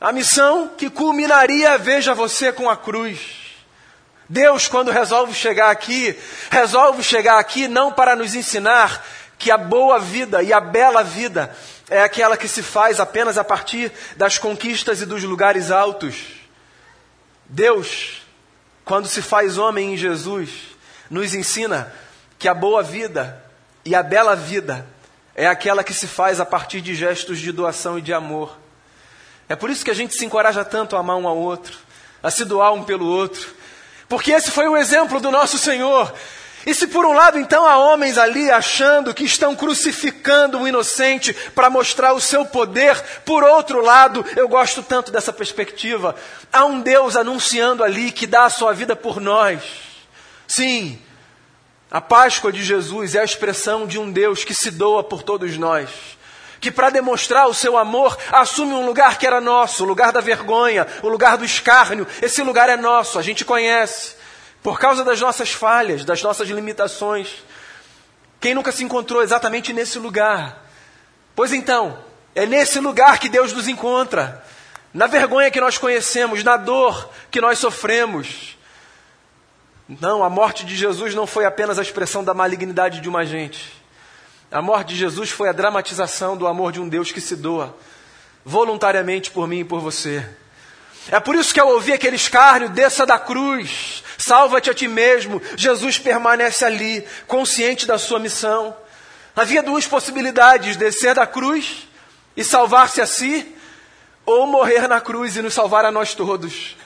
A 0.00 0.12
missão 0.12 0.68
que 0.76 0.90
culminaria, 0.90 1.78
veja 1.78 2.14
você, 2.14 2.52
com 2.52 2.68
a 2.68 2.76
cruz. 2.76 3.20
Deus, 4.28 4.66
quando 4.66 4.90
resolve 4.90 5.34
chegar 5.34 5.70
aqui, 5.70 6.18
resolve 6.50 7.02
chegar 7.02 7.38
aqui 7.38 7.68
não 7.68 7.92
para 7.92 8.16
nos 8.16 8.34
ensinar 8.34 9.04
que 9.38 9.50
a 9.50 9.58
boa 9.58 9.98
vida 9.98 10.42
e 10.42 10.52
a 10.52 10.60
bela 10.60 11.02
vida 11.02 11.54
é 11.92 12.02
aquela 12.02 12.36
que 12.36 12.48
se 12.48 12.62
faz 12.62 12.98
apenas 12.98 13.36
a 13.36 13.44
partir 13.44 13.92
das 14.16 14.38
conquistas 14.38 15.00
e 15.00 15.06
dos 15.06 15.22
lugares 15.22 15.70
altos. 15.70 16.16
Deus, 17.44 18.22
quando 18.84 19.06
se 19.06 19.20
faz 19.20 19.58
homem 19.58 19.92
em 19.92 19.96
Jesus, 19.96 20.50
nos 21.10 21.34
ensina 21.34 21.92
que 22.38 22.48
a 22.48 22.54
boa 22.54 22.82
vida 22.82 23.44
e 23.84 23.94
a 23.94 24.02
bela 24.02 24.34
vida 24.34 24.86
é 25.34 25.46
aquela 25.46 25.84
que 25.84 25.92
se 25.92 26.06
faz 26.06 26.40
a 26.40 26.46
partir 26.46 26.80
de 26.80 26.94
gestos 26.94 27.38
de 27.38 27.52
doação 27.52 27.98
e 27.98 28.02
de 28.02 28.12
amor. 28.12 28.58
É 29.48 29.54
por 29.54 29.68
isso 29.70 29.84
que 29.84 29.90
a 29.90 29.94
gente 29.94 30.14
se 30.14 30.24
encoraja 30.24 30.64
tanto 30.64 30.96
a 30.96 31.00
amar 31.00 31.16
um 31.16 31.28
ao 31.28 31.36
outro, 31.36 31.76
a 32.22 32.30
se 32.30 32.44
doar 32.44 32.72
um 32.72 32.84
pelo 32.84 33.06
outro, 33.06 33.54
porque 34.08 34.32
esse 34.32 34.50
foi 34.50 34.66
o 34.68 34.76
exemplo 34.76 35.20
do 35.20 35.30
nosso 35.30 35.58
Senhor. 35.58 36.12
E 36.64 36.74
se 36.74 36.86
por 36.86 37.04
um 37.04 37.12
lado 37.12 37.38
então 37.38 37.66
há 37.66 37.76
homens 37.76 38.16
ali 38.16 38.50
achando 38.50 39.12
que 39.12 39.24
estão 39.24 39.56
crucificando 39.56 40.60
o 40.60 40.68
inocente 40.68 41.32
para 41.54 41.68
mostrar 41.68 42.12
o 42.12 42.20
seu 42.20 42.44
poder, 42.44 43.00
por 43.24 43.42
outro 43.42 43.82
lado, 43.82 44.24
eu 44.36 44.48
gosto 44.48 44.82
tanto 44.82 45.10
dessa 45.10 45.32
perspectiva, 45.32 46.14
há 46.52 46.64
um 46.64 46.80
Deus 46.80 47.16
anunciando 47.16 47.82
ali 47.82 48.12
que 48.12 48.26
dá 48.26 48.44
a 48.44 48.50
sua 48.50 48.72
vida 48.72 48.94
por 48.94 49.20
nós. 49.20 49.62
Sim, 50.46 50.98
a 51.90 52.00
Páscoa 52.00 52.52
de 52.52 52.62
Jesus 52.62 53.14
é 53.14 53.20
a 53.20 53.24
expressão 53.24 53.86
de 53.86 53.98
um 53.98 54.10
Deus 54.10 54.44
que 54.44 54.54
se 54.54 54.70
doa 54.70 55.02
por 55.04 55.22
todos 55.22 55.58
nós. 55.58 55.90
Que 56.60 56.70
para 56.70 56.90
demonstrar 56.90 57.48
o 57.48 57.54
seu 57.54 57.76
amor 57.76 58.16
assume 58.30 58.72
um 58.72 58.86
lugar 58.86 59.18
que 59.18 59.26
era 59.26 59.40
nosso, 59.40 59.82
o 59.82 59.86
lugar 59.86 60.12
da 60.12 60.20
vergonha, 60.20 60.86
o 61.02 61.08
lugar 61.08 61.36
do 61.36 61.44
escárnio. 61.44 62.06
Esse 62.22 62.40
lugar 62.42 62.68
é 62.68 62.76
nosso, 62.76 63.18
a 63.18 63.22
gente 63.22 63.44
conhece. 63.44 64.21
Por 64.62 64.78
causa 64.78 65.04
das 65.04 65.20
nossas 65.20 65.50
falhas, 65.50 66.04
das 66.04 66.22
nossas 66.22 66.48
limitações. 66.48 67.44
Quem 68.40 68.54
nunca 68.54 68.72
se 68.72 68.84
encontrou 68.84 69.22
exatamente 69.22 69.72
nesse 69.72 69.98
lugar? 69.98 70.64
Pois 71.34 71.52
então, 71.52 71.98
é 72.34 72.46
nesse 72.46 72.78
lugar 72.78 73.18
que 73.18 73.28
Deus 73.28 73.52
nos 73.52 73.68
encontra. 73.68 74.44
Na 74.92 75.06
vergonha 75.06 75.50
que 75.50 75.60
nós 75.60 75.78
conhecemos, 75.78 76.44
na 76.44 76.56
dor 76.56 77.10
que 77.30 77.40
nós 77.40 77.58
sofremos. 77.58 78.56
Não, 79.88 80.22
a 80.22 80.30
morte 80.30 80.64
de 80.64 80.76
Jesus 80.76 81.14
não 81.14 81.26
foi 81.26 81.44
apenas 81.44 81.78
a 81.78 81.82
expressão 81.82 82.22
da 82.22 82.34
malignidade 82.34 83.00
de 83.00 83.08
uma 83.08 83.24
gente. 83.24 83.72
A 84.50 84.60
morte 84.60 84.88
de 84.88 84.96
Jesus 84.96 85.30
foi 85.30 85.48
a 85.48 85.52
dramatização 85.52 86.36
do 86.36 86.46
amor 86.46 86.72
de 86.72 86.80
um 86.80 86.88
Deus 86.88 87.10
que 87.10 87.20
se 87.20 87.34
doa 87.34 87.74
voluntariamente 88.44 89.30
por 89.30 89.46
mim 89.48 89.60
e 89.60 89.64
por 89.64 89.80
você. 89.80 90.26
É 91.10 91.18
por 91.18 91.34
isso 91.34 91.52
que 91.52 91.60
ao 91.60 91.68
ouvir 91.68 91.94
aquele 91.94 92.16
escárnio, 92.16 92.68
desça 92.68 93.04
da 93.04 93.18
cruz, 93.18 94.04
salva-te 94.22 94.70
a 94.70 94.74
ti 94.74 94.88
mesmo. 94.88 95.42
Jesus 95.56 95.98
permanece 95.98 96.64
ali, 96.64 97.06
consciente 97.26 97.86
da 97.86 97.98
sua 97.98 98.18
missão. 98.18 98.76
Havia 99.34 99.62
duas 99.62 99.86
possibilidades: 99.86 100.76
descer 100.76 101.14
da 101.14 101.26
cruz 101.26 101.88
e 102.36 102.44
salvar-se 102.44 103.00
a 103.00 103.06
si, 103.06 103.54
ou 104.24 104.46
morrer 104.46 104.88
na 104.88 105.00
cruz 105.00 105.36
e 105.36 105.42
nos 105.42 105.54
salvar 105.54 105.84
a 105.84 105.90
nós 105.90 106.14
todos. 106.14 106.76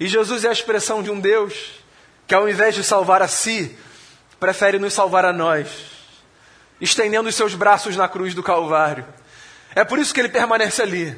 E 0.00 0.06
Jesus 0.06 0.44
é 0.44 0.48
a 0.48 0.52
expressão 0.52 1.02
de 1.02 1.10
um 1.10 1.20
Deus 1.20 1.54
que, 2.26 2.34
ao 2.34 2.48
invés 2.48 2.74
de 2.74 2.84
salvar 2.84 3.22
a 3.22 3.28
si, 3.28 3.76
prefere 4.38 4.78
nos 4.78 4.92
salvar 4.92 5.24
a 5.24 5.32
nós, 5.32 5.68
estendendo 6.80 7.28
os 7.28 7.34
seus 7.34 7.54
braços 7.54 7.96
na 7.96 8.08
cruz 8.08 8.34
do 8.34 8.42
Calvário. 8.42 9.04
É 9.74 9.84
por 9.84 9.98
isso 9.98 10.12
que 10.12 10.20
ele 10.20 10.28
permanece 10.28 10.82
ali, 10.82 11.16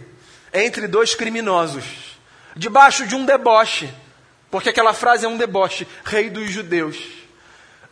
entre 0.53 0.87
dois 0.87 1.15
criminosos 1.15 2.11
debaixo 2.57 3.07
de 3.07 3.15
um 3.15 3.25
deboche, 3.25 3.93
porque 4.51 4.71
aquela 4.71 4.93
frase 4.93 5.25
é 5.25 5.29
um 5.29 5.37
deboche, 5.37 5.87
rei 6.05 6.29
dos 6.29 6.51
judeus, 6.51 6.99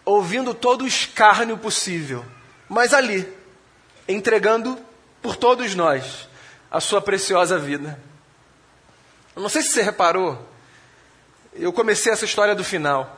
ouvindo 0.04 0.54
todo 0.54 0.82
o 0.82 0.86
escárnio 0.86 1.56
possível, 1.56 2.24
mas 2.68 2.92
ali, 2.92 3.26
entregando 4.08 4.78
por 5.22 5.36
todos 5.36 5.74
nós 5.74 6.28
a 6.70 6.80
sua 6.80 7.00
preciosa 7.00 7.58
vida. 7.58 7.98
Eu 9.36 9.42
não 9.42 9.48
sei 9.48 9.62
se 9.62 9.68
você 9.68 9.82
reparou, 9.82 10.48
eu 11.54 11.72
comecei 11.72 12.12
essa 12.12 12.24
história 12.24 12.54
do 12.54 12.64
final. 12.64 13.16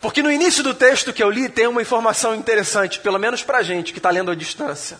Porque 0.00 0.22
no 0.22 0.30
início 0.30 0.62
do 0.62 0.74
texto 0.74 1.12
que 1.12 1.22
eu 1.22 1.30
li 1.30 1.48
tem 1.48 1.66
uma 1.66 1.82
informação 1.82 2.34
interessante, 2.34 3.00
pelo 3.00 3.18
menos 3.18 3.42
para 3.42 3.58
a 3.58 3.62
gente 3.62 3.92
que 3.92 3.98
está 3.98 4.10
lendo 4.10 4.30
à 4.30 4.34
distância. 4.34 4.98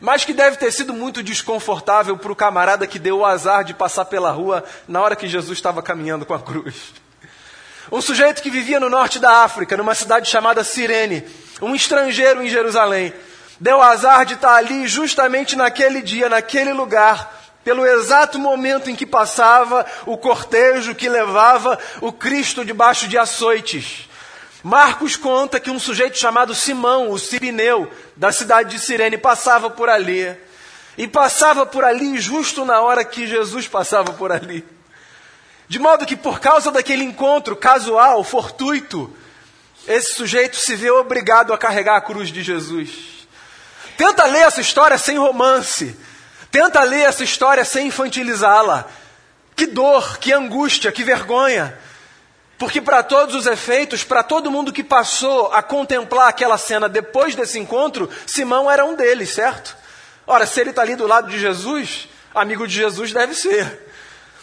Mas 0.00 0.24
que 0.24 0.32
deve 0.32 0.56
ter 0.56 0.72
sido 0.72 0.92
muito 0.92 1.22
desconfortável 1.22 2.16
para 2.16 2.32
o 2.32 2.36
camarada 2.36 2.86
que 2.86 2.98
deu 2.98 3.18
o 3.18 3.26
azar 3.26 3.64
de 3.64 3.72
passar 3.72 4.04
pela 4.06 4.30
rua 4.30 4.64
na 4.88 5.00
hora 5.00 5.16
que 5.16 5.28
Jesus 5.28 5.56
estava 5.56 5.82
caminhando 5.82 6.26
com 6.26 6.34
a 6.34 6.40
cruz. 6.40 6.92
Um 7.92 8.00
sujeito 8.00 8.42
que 8.42 8.50
vivia 8.50 8.80
no 8.80 8.88
norte 8.88 9.18
da 9.18 9.44
África, 9.44 9.76
numa 9.76 9.94
cidade 9.94 10.28
chamada 10.28 10.64
Cirene, 10.64 11.24
um 11.60 11.74
estrangeiro 11.74 12.42
em 12.42 12.48
Jerusalém, 12.48 13.12
deu 13.60 13.80
azar 13.80 14.24
de 14.24 14.34
estar 14.34 14.56
ali 14.56 14.86
justamente 14.86 15.54
naquele 15.54 16.02
dia, 16.02 16.28
naquele 16.28 16.72
lugar, 16.72 17.42
pelo 17.62 17.86
exato 17.86 18.38
momento 18.38 18.90
em 18.90 18.96
que 18.96 19.06
passava 19.06 19.86
o 20.06 20.16
cortejo 20.18 20.94
que 20.94 21.08
levava 21.08 21.78
o 22.00 22.12
Cristo 22.12 22.64
debaixo 22.64 23.06
de 23.06 23.16
açoites. 23.16 24.08
Marcos 24.64 25.14
conta 25.14 25.60
que 25.60 25.70
um 25.70 25.78
sujeito 25.78 26.16
chamado 26.16 26.54
Simão, 26.54 27.10
o 27.10 27.18
Sirineu, 27.18 27.92
da 28.16 28.32
cidade 28.32 28.70
de 28.70 28.82
Cirene, 28.82 29.18
passava 29.18 29.68
por 29.68 29.90
ali. 29.90 30.34
E 30.96 31.06
passava 31.06 31.66
por 31.66 31.84
ali 31.84 32.18
justo 32.18 32.64
na 32.64 32.80
hora 32.80 33.04
que 33.04 33.26
Jesus 33.26 33.68
passava 33.68 34.14
por 34.14 34.32
ali. 34.32 34.64
De 35.68 35.78
modo 35.78 36.06
que, 36.06 36.16
por 36.16 36.40
causa 36.40 36.72
daquele 36.72 37.04
encontro 37.04 37.54
casual, 37.54 38.24
fortuito, 38.24 39.14
esse 39.86 40.14
sujeito 40.14 40.56
se 40.56 40.74
vê 40.74 40.90
obrigado 40.90 41.52
a 41.52 41.58
carregar 41.58 41.96
a 41.96 42.00
cruz 42.00 42.30
de 42.30 42.42
Jesus. 42.42 43.28
Tenta 43.98 44.24
ler 44.24 44.46
essa 44.46 44.62
história 44.62 44.96
sem 44.96 45.18
romance. 45.18 45.94
Tenta 46.50 46.82
ler 46.84 47.02
essa 47.02 47.22
história 47.22 47.66
sem 47.66 47.88
infantilizá-la. 47.88 48.88
Que 49.54 49.66
dor, 49.66 50.16
que 50.16 50.32
angústia, 50.32 50.90
que 50.90 51.04
vergonha. 51.04 51.78
Porque, 52.58 52.80
para 52.80 53.02
todos 53.02 53.34
os 53.34 53.46
efeitos, 53.46 54.04
para 54.04 54.22
todo 54.22 54.50
mundo 54.50 54.72
que 54.72 54.84
passou 54.84 55.52
a 55.52 55.62
contemplar 55.62 56.28
aquela 56.28 56.56
cena 56.56 56.88
depois 56.88 57.34
desse 57.34 57.58
encontro, 57.58 58.08
Simão 58.26 58.70
era 58.70 58.84
um 58.84 58.94
deles, 58.94 59.30
certo? 59.30 59.76
Ora, 60.26 60.46
se 60.46 60.60
ele 60.60 60.70
está 60.70 60.82
ali 60.82 60.94
do 60.94 61.06
lado 61.06 61.28
de 61.28 61.38
Jesus, 61.38 62.08
amigo 62.34 62.66
de 62.66 62.74
Jesus 62.74 63.12
deve 63.12 63.34
ser. 63.34 63.84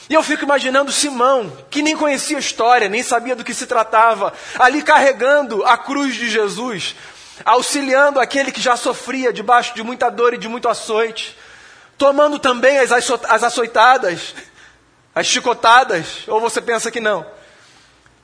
E 0.10 0.14
eu 0.14 0.22
fico 0.22 0.44
imaginando 0.44 0.92
Simão, 0.92 1.52
que 1.70 1.82
nem 1.82 1.96
conhecia 1.96 2.36
a 2.36 2.40
história, 2.40 2.90
nem 2.90 3.02
sabia 3.02 3.36
do 3.36 3.46
que 3.46 3.54
se 3.54 3.66
tratava, 3.66 4.34
ali 4.60 4.82
carregando 4.82 5.66
a 5.66 5.78
cruz 5.78 6.16
de 6.16 6.30
Jesus, 6.30 6.96
auxiliando 7.46 8.20
aquele 8.20 8.52
que 8.52 8.60
já 8.60 8.76
sofria 8.76 9.32
debaixo 9.32 9.74
de 9.74 9.82
muita 9.82 10.10
dor 10.10 10.34
e 10.34 10.38
de 10.38 10.50
muito 10.50 10.68
açoite, 10.68 11.38
tomando 11.98 12.38
também 12.40 12.78
as, 12.78 12.92
as 12.92 13.44
açoitadas, 13.44 14.36
as 15.16 15.28
chicotadas, 15.28 16.28
ou 16.28 16.42
você 16.42 16.62
pensa 16.62 16.92
que 16.92 17.00
não? 17.00 17.26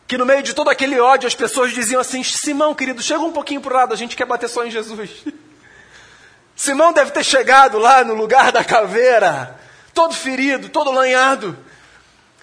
Que 0.08 0.18
no 0.18 0.26
meio 0.26 0.42
de 0.42 0.54
todo 0.54 0.70
aquele 0.70 1.00
ódio 1.00 1.28
as 1.28 1.36
pessoas 1.36 1.74
diziam 1.74 2.00
assim: 2.00 2.24
Simão, 2.24 2.74
querido, 2.74 3.02
chega 3.02 3.22
um 3.22 3.32
pouquinho 3.32 3.62
para 3.62 3.74
o 3.74 3.78
lado, 3.78 3.94
a 3.94 3.98
gente 3.98 4.16
quer 4.16 4.26
bater 4.26 4.50
só 4.50 4.66
em 4.66 4.72
Jesus. 4.72 5.26
Simão 6.56 6.94
deve 6.94 7.12
ter 7.12 7.24
chegado 7.24 7.78
lá 7.78 8.04
no 8.04 8.16
lugar 8.16 8.52
da 8.52 8.64
caveira, 8.64 9.60
todo 9.94 10.14
ferido, 10.14 10.70
todo 10.70 10.92
lanhado 10.92 11.58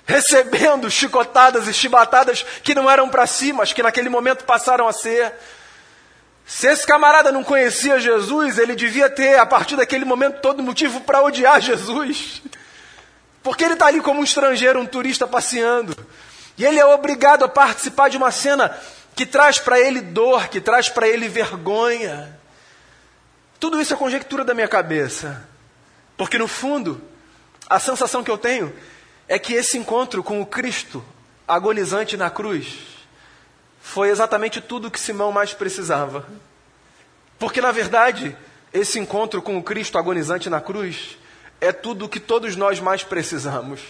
recebendo 0.06 0.90
chicotadas 0.90 1.66
e 1.66 1.72
chibatadas 1.72 2.44
que 2.62 2.74
não 2.74 2.90
eram 2.90 3.08
para 3.08 3.26
si, 3.26 3.52
mas 3.52 3.72
que 3.72 3.82
naquele 3.82 4.08
momento 4.08 4.44
passaram 4.44 4.86
a 4.86 4.92
ser. 4.92 5.32
Se 6.46 6.66
esse 6.66 6.86
camarada 6.86 7.32
não 7.32 7.42
conhecia 7.42 7.98
Jesus, 7.98 8.58
ele 8.58 8.74
devia 8.74 9.08
ter, 9.08 9.38
a 9.38 9.46
partir 9.46 9.76
daquele 9.76 10.04
momento, 10.04 10.40
todo 10.40 10.62
motivo 10.62 11.00
para 11.00 11.22
odiar 11.22 11.60
Jesus. 11.60 12.42
Porque 13.42 13.64
ele 13.64 13.74
está 13.74 13.86
ali 13.86 14.00
como 14.00 14.20
um 14.20 14.24
estrangeiro, 14.24 14.78
um 14.78 14.86
turista 14.86 15.26
passeando. 15.26 15.94
E 16.56 16.64
ele 16.64 16.78
é 16.78 16.86
obrigado 16.86 17.44
a 17.44 17.48
participar 17.48 18.08
de 18.08 18.16
uma 18.16 18.30
cena 18.30 18.76
que 19.14 19.26
traz 19.26 19.58
para 19.58 19.78
ele 19.78 20.00
dor, 20.00 20.48
que 20.48 20.60
traz 20.60 20.88
para 20.88 21.08
ele 21.08 21.28
vergonha. 21.28 22.38
Tudo 23.58 23.80
isso 23.80 23.94
é 23.94 23.96
conjectura 23.96 24.44
da 24.44 24.54
minha 24.54 24.68
cabeça. 24.68 25.48
Porque 26.16 26.38
no 26.38 26.46
fundo, 26.46 27.00
a 27.68 27.78
sensação 27.78 28.22
que 28.22 28.30
eu 28.30 28.38
tenho 28.38 28.74
é 29.26 29.38
que 29.38 29.54
esse 29.54 29.78
encontro 29.78 30.22
com 30.22 30.40
o 30.40 30.46
Cristo 30.46 31.04
agonizante 31.46 32.16
na 32.16 32.30
cruz 32.30 32.94
foi 33.80 34.08
exatamente 34.08 34.60
tudo 34.60 34.90
que 34.90 35.00
Simão 35.00 35.30
mais 35.30 35.52
precisava. 35.52 36.26
Porque, 37.38 37.60
na 37.60 37.72
verdade, 37.72 38.36
esse 38.72 38.98
encontro 38.98 39.42
com 39.42 39.58
o 39.58 39.62
Cristo 39.62 39.98
agonizante 39.98 40.48
na 40.48 40.60
cruz 40.60 41.18
é 41.60 41.72
tudo 41.72 42.06
o 42.06 42.08
que 42.08 42.20
todos 42.20 42.56
nós 42.56 42.80
mais 42.80 43.02
precisamos. 43.04 43.80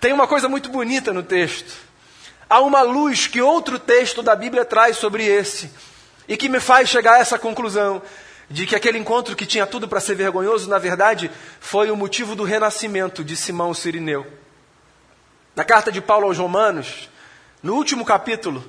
Tem 0.00 0.12
uma 0.12 0.26
coisa 0.26 0.48
muito 0.48 0.68
bonita 0.68 1.12
no 1.12 1.22
texto. 1.22 1.72
Há 2.48 2.60
uma 2.60 2.82
luz 2.82 3.26
que 3.26 3.42
outro 3.42 3.78
texto 3.78 4.22
da 4.22 4.36
Bíblia 4.36 4.64
traz 4.64 4.96
sobre 4.96 5.24
esse 5.24 5.70
e 6.28 6.36
que 6.36 6.48
me 6.48 6.60
faz 6.60 6.88
chegar 6.88 7.14
a 7.14 7.18
essa 7.18 7.38
conclusão 7.38 8.00
de 8.48 8.66
que 8.66 8.74
aquele 8.74 8.98
encontro 8.98 9.36
que 9.36 9.44
tinha 9.44 9.66
tudo 9.66 9.88
para 9.88 10.00
ser 10.00 10.14
vergonhoso, 10.14 10.70
na 10.70 10.78
verdade, 10.78 11.30
foi 11.60 11.90
o 11.90 11.96
motivo 11.96 12.34
do 12.34 12.44
renascimento 12.44 13.22
de 13.22 13.36
Simão 13.36 13.74
Sirineu. 13.74 14.26
Na 15.54 15.64
carta 15.64 15.92
de 15.92 16.00
Paulo 16.00 16.26
aos 16.26 16.38
Romanos, 16.38 17.10
no 17.62 17.74
último 17.74 18.04
capítulo, 18.04 18.64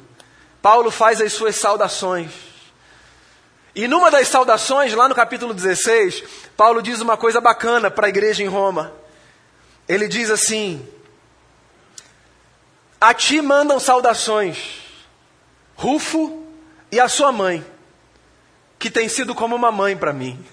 Paulo 0.62 0.92
faz 0.92 1.22
as 1.22 1.32
suas 1.32 1.56
saudações. 1.56 2.32
E 3.74 3.88
numa 3.88 4.10
das 4.10 4.28
saudações, 4.28 4.94
lá 4.94 5.08
no 5.08 5.16
capítulo 5.16 5.54
16, 5.54 6.24
Paulo 6.58 6.82
diz 6.82 7.00
uma 7.00 7.16
coisa 7.16 7.40
bacana 7.40 7.90
para 7.90 8.08
a 8.08 8.10
igreja 8.10 8.44
em 8.44 8.48
Roma. 8.48 8.92
Ele 9.88 10.08
diz 10.08 10.30
assim: 10.30 10.86
A 13.02 13.14
ti 13.14 13.42
mandam 13.42 13.80
saudações, 13.80 14.58
Rufo 15.76 16.46
e 16.92 17.00
a 17.00 17.08
sua 17.08 17.32
mãe 17.32 17.66
que 18.78 18.90
tem 18.90 19.10
sido 19.10 19.36
como 19.36 19.56
uma 19.56 19.72
mãe 19.72 19.96
para 19.96 20.14
mim. 20.14 20.44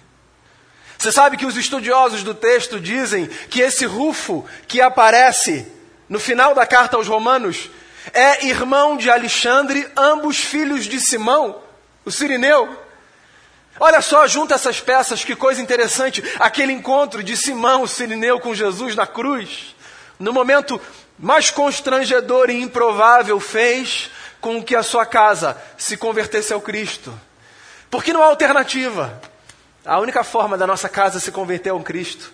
Você 0.99 1.13
sabe 1.13 1.37
que 1.37 1.47
os 1.47 1.57
estudiosos 1.57 2.23
do 2.23 2.35
texto 2.35 2.81
dizem 2.81 3.27
que 3.27 3.61
esse 3.61 3.85
Rufo 3.85 4.45
que 4.67 4.81
aparece 4.81 5.67
no 6.09 6.19
final 6.19 6.55
da 6.55 6.67
carta 6.67 6.97
aos 6.97 7.07
Romanos 7.07 7.71
é 8.13 8.47
irmão 8.47 8.97
de 8.97 9.11
Alexandre, 9.11 9.89
ambos 9.97 10.39
filhos 10.39 10.85
de 10.85 11.01
Simão, 11.01 11.61
o 12.05 12.11
Sirineu. 12.11 12.85
Olha 13.79 14.01
só, 14.01 14.27
junta 14.27 14.55
essas 14.55 14.81
peças, 14.81 15.25
que 15.25 15.37
coisa 15.37 15.61
interessante. 15.61 16.23
Aquele 16.39 16.73
encontro 16.73 17.23
de 17.23 17.37
Simão, 17.37 17.83
o 17.83 17.89
Sirineu, 17.89 18.41
com 18.41 18.55
Jesus 18.55 18.95
na 18.95 19.07
cruz, 19.07 19.75
no 20.19 20.33
momento 20.33 20.81
mais 21.19 21.51
constrangedor 21.51 22.51
e 22.51 22.61
improvável, 22.61 23.39
fez 23.41 24.11
com 24.41 24.63
que 24.63 24.77
a 24.77 24.83
sua 24.83 25.07
casa 25.07 25.57
se 25.77 25.97
convertesse 25.97 26.53
ao 26.53 26.61
Cristo. 26.61 27.13
Porque 27.91 28.13
não 28.13 28.23
há 28.23 28.27
alternativa. 28.27 29.21
A 29.85 29.99
única 30.01 30.23
forma 30.25 30.59
da 30.59 30.67
nossa 30.67 30.89
casa 30.89 31.21
se 31.21 31.31
converter 31.33 31.71
a 31.71 31.75
um 31.75 31.83
Cristo 31.83 32.33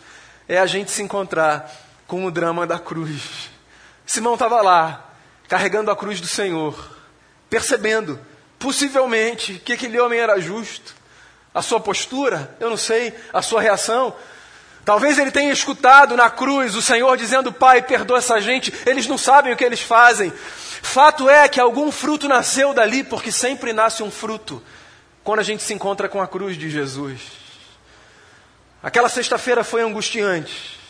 é 0.49 0.59
a 0.59 0.67
gente 0.67 0.91
se 0.91 1.03
encontrar 1.03 1.71
com 2.07 2.25
o 2.25 2.31
drama 2.31 2.67
da 2.67 2.79
cruz. 2.79 3.51
Simão 4.05 4.35
estava 4.35 4.61
lá, 4.61 5.13
carregando 5.49 5.91
a 5.91 5.97
cruz 5.97 6.21
do 6.21 6.27
Senhor, 6.27 6.97
percebendo, 7.49 8.19
possivelmente, 8.59 9.55
que 9.55 9.73
aquele 9.73 10.01
homem 10.01 10.19
era 10.19 10.41
justo. 10.41 10.95
A 11.55 11.63
sua 11.63 11.81
postura, 11.81 12.57
eu 12.59 12.71
não 12.71 12.77
sei, 12.77 13.15
a 13.33 13.43
sua 13.43 13.61
reação. 13.61 14.15
Talvez 14.85 15.17
ele 15.19 15.31
tenha 15.31 15.53
escutado 15.53 16.17
na 16.17 16.29
cruz 16.29 16.75
o 16.75 16.83
Senhor 16.83 17.17
dizendo: 17.17 17.53
Pai, 17.53 17.83
perdoa 17.83 18.19
essa 18.19 18.41
gente, 18.41 18.73
eles 18.85 19.07
não 19.07 19.17
sabem 19.17 19.53
o 19.53 19.57
que 19.57 19.65
eles 19.65 19.81
fazem. 19.81 20.33
Fato 20.83 21.31
é 21.31 21.49
que 21.49 21.61
algum 21.61 21.93
fruto 21.93 22.29
nasceu 22.29 22.75
dali, 22.75 23.05
porque 23.05 23.31
sempre 23.31 23.73
nasce 23.73 24.03
um 24.03 24.11
fruto 24.11 24.63
quando 25.23 25.39
a 25.39 25.45
gente 25.45 25.63
se 25.63 25.73
encontra 25.73 26.09
com 26.09 26.21
a 26.21 26.27
cruz 26.27 26.57
de 26.57 26.69
Jesus. 26.69 27.21
Aquela 28.83 29.09
sexta-feira 29.09 29.63
foi 29.63 29.83
angustiante. 29.83 30.81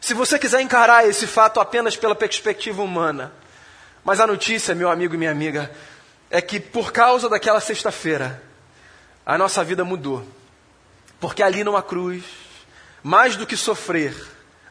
Se 0.00 0.12
você 0.12 0.36
quiser 0.36 0.60
encarar 0.60 1.08
esse 1.08 1.28
fato 1.28 1.60
apenas 1.60 1.96
pela 1.96 2.16
perspectiva 2.16 2.82
humana, 2.82 3.32
mas 4.04 4.18
a 4.18 4.26
notícia, 4.26 4.74
meu 4.74 4.90
amigo 4.90 5.14
e 5.14 5.18
minha 5.18 5.30
amiga, 5.30 5.70
é 6.28 6.42
que 6.42 6.58
por 6.58 6.90
causa 6.90 7.28
daquela 7.28 7.60
sexta-feira, 7.60 8.42
a 9.24 9.38
nossa 9.38 9.62
vida 9.62 9.84
mudou. 9.84 10.26
Porque 11.20 11.40
ali 11.40 11.62
numa 11.62 11.80
cruz, 11.80 12.24
mais 13.02 13.36
do 13.36 13.46
que 13.46 13.56
sofrer 13.56 14.14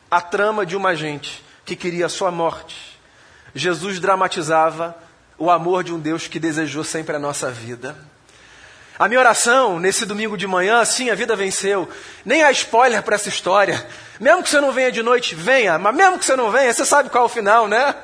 a 0.09 0.21
trama 0.21 0.65
de 0.65 0.75
uma 0.75 0.95
gente 0.95 1.43
que 1.65 1.75
queria 1.75 2.05
a 2.05 2.09
sua 2.09 2.31
morte, 2.31 2.99
Jesus 3.53 3.99
dramatizava 3.99 4.95
o 5.37 5.49
amor 5.49 5.83
de 5.83 5.93
um 5.93 5.99
Deus 5.99 6.27
que 6.27 6.39
desejou 6.39 6.83
sempre 6.83 7.15
a 7.15 7.19
nossa 7.19 7.49
vida. 7.49 7.95
A 8.97 9.07
minha 9.07 9.19
oração 9.19 9.79
nesse 9.79 10.05
domingo 10.05 10.37
de 10.37 10.45
manhã, 10.45 10.85
sim, 10.85 11.09
a 11.09 11.15
vida 11.15 11.35
venceu. 11.35 11.89
Nem 12.23 12.43
há 12.43 12.51
spoiler 12.51 13.01
para 13.01 13.15
essa 13.15 13.29
história. 13.29 13.83
Mesmo 14.19 14.43
que 14.43 14.49
você 14.49 14.61
não 14.61 14.71
venha 14.71 14.91
de 14.91 15.01
noite, 15.01 15.33
venha. 15.33 15.79
Mas 15.79 15.95
mesmo 15.95 16.19
que 16.19 16.25
você 16.25 16.35
não 16.35 16.51
venha, 16.51 16.71
você 16.71 16.85
sabe 16.85 17.09
qual 17.09 17.23
é 17.23 17.25
o 17.25 17.29
final, 17.29 17.67
né? 17.67 17.95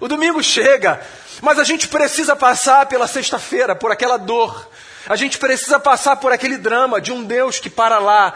O 0.00 0.08
domingo 0.08 0.42
chega, 0.42 1.00
mas 1.40 1.58
a 1.58 1.64
gente 1.64 1.86
precisa 1.88 2.34
passar 2.34 2.86
pela 2.86 3.06
sexta-feira, 3.06 3.74
por 3.74 3.92
aquela 3.92 4.16
dor. 4.16 4.68
A 5.08 5.14
gente 5.14 5.38
precisa 5.38 5.78
passar 5.78 6.16
por 6.16 6.32
aquele 6.32 6.58
drama 6.58 7.00
de 7.00 7.12
um 7.12 7.22
Deus 7.22 7.60
que 7.60 7.70
para 7.70 7.98
lá, 7.98 8.34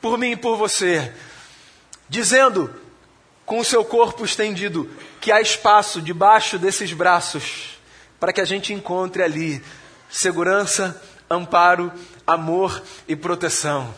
por 0.00 0.18
mim 0.18 0.32
e 0.32 0.36
por 0.36 0.56
você, 0.56 1.12
dizendo 2.08 2.74
com 3.44 3.58
o 3.58 3.64
seu 3.64 3.84
corpo 3.84 4.24
estendido 4.24 4.88
que 5.20 5.32
há 5.32 5.40
espaço 5.40 6.00
debaixo 6.00 6.58
desses 6.58 6.92
braços 6.92 7.78
para 8.18 8.32
que 8.32 8.40
a 8.40 8.44
gente 8.44 8.72
encontre 8.72 9.22
ali 9.22 9.62
segurança, 10.08 11.00
amparo, 11.28 11.92
amor 12.26 12.82
e 13.08 13.16
proteção. 13.16 13.94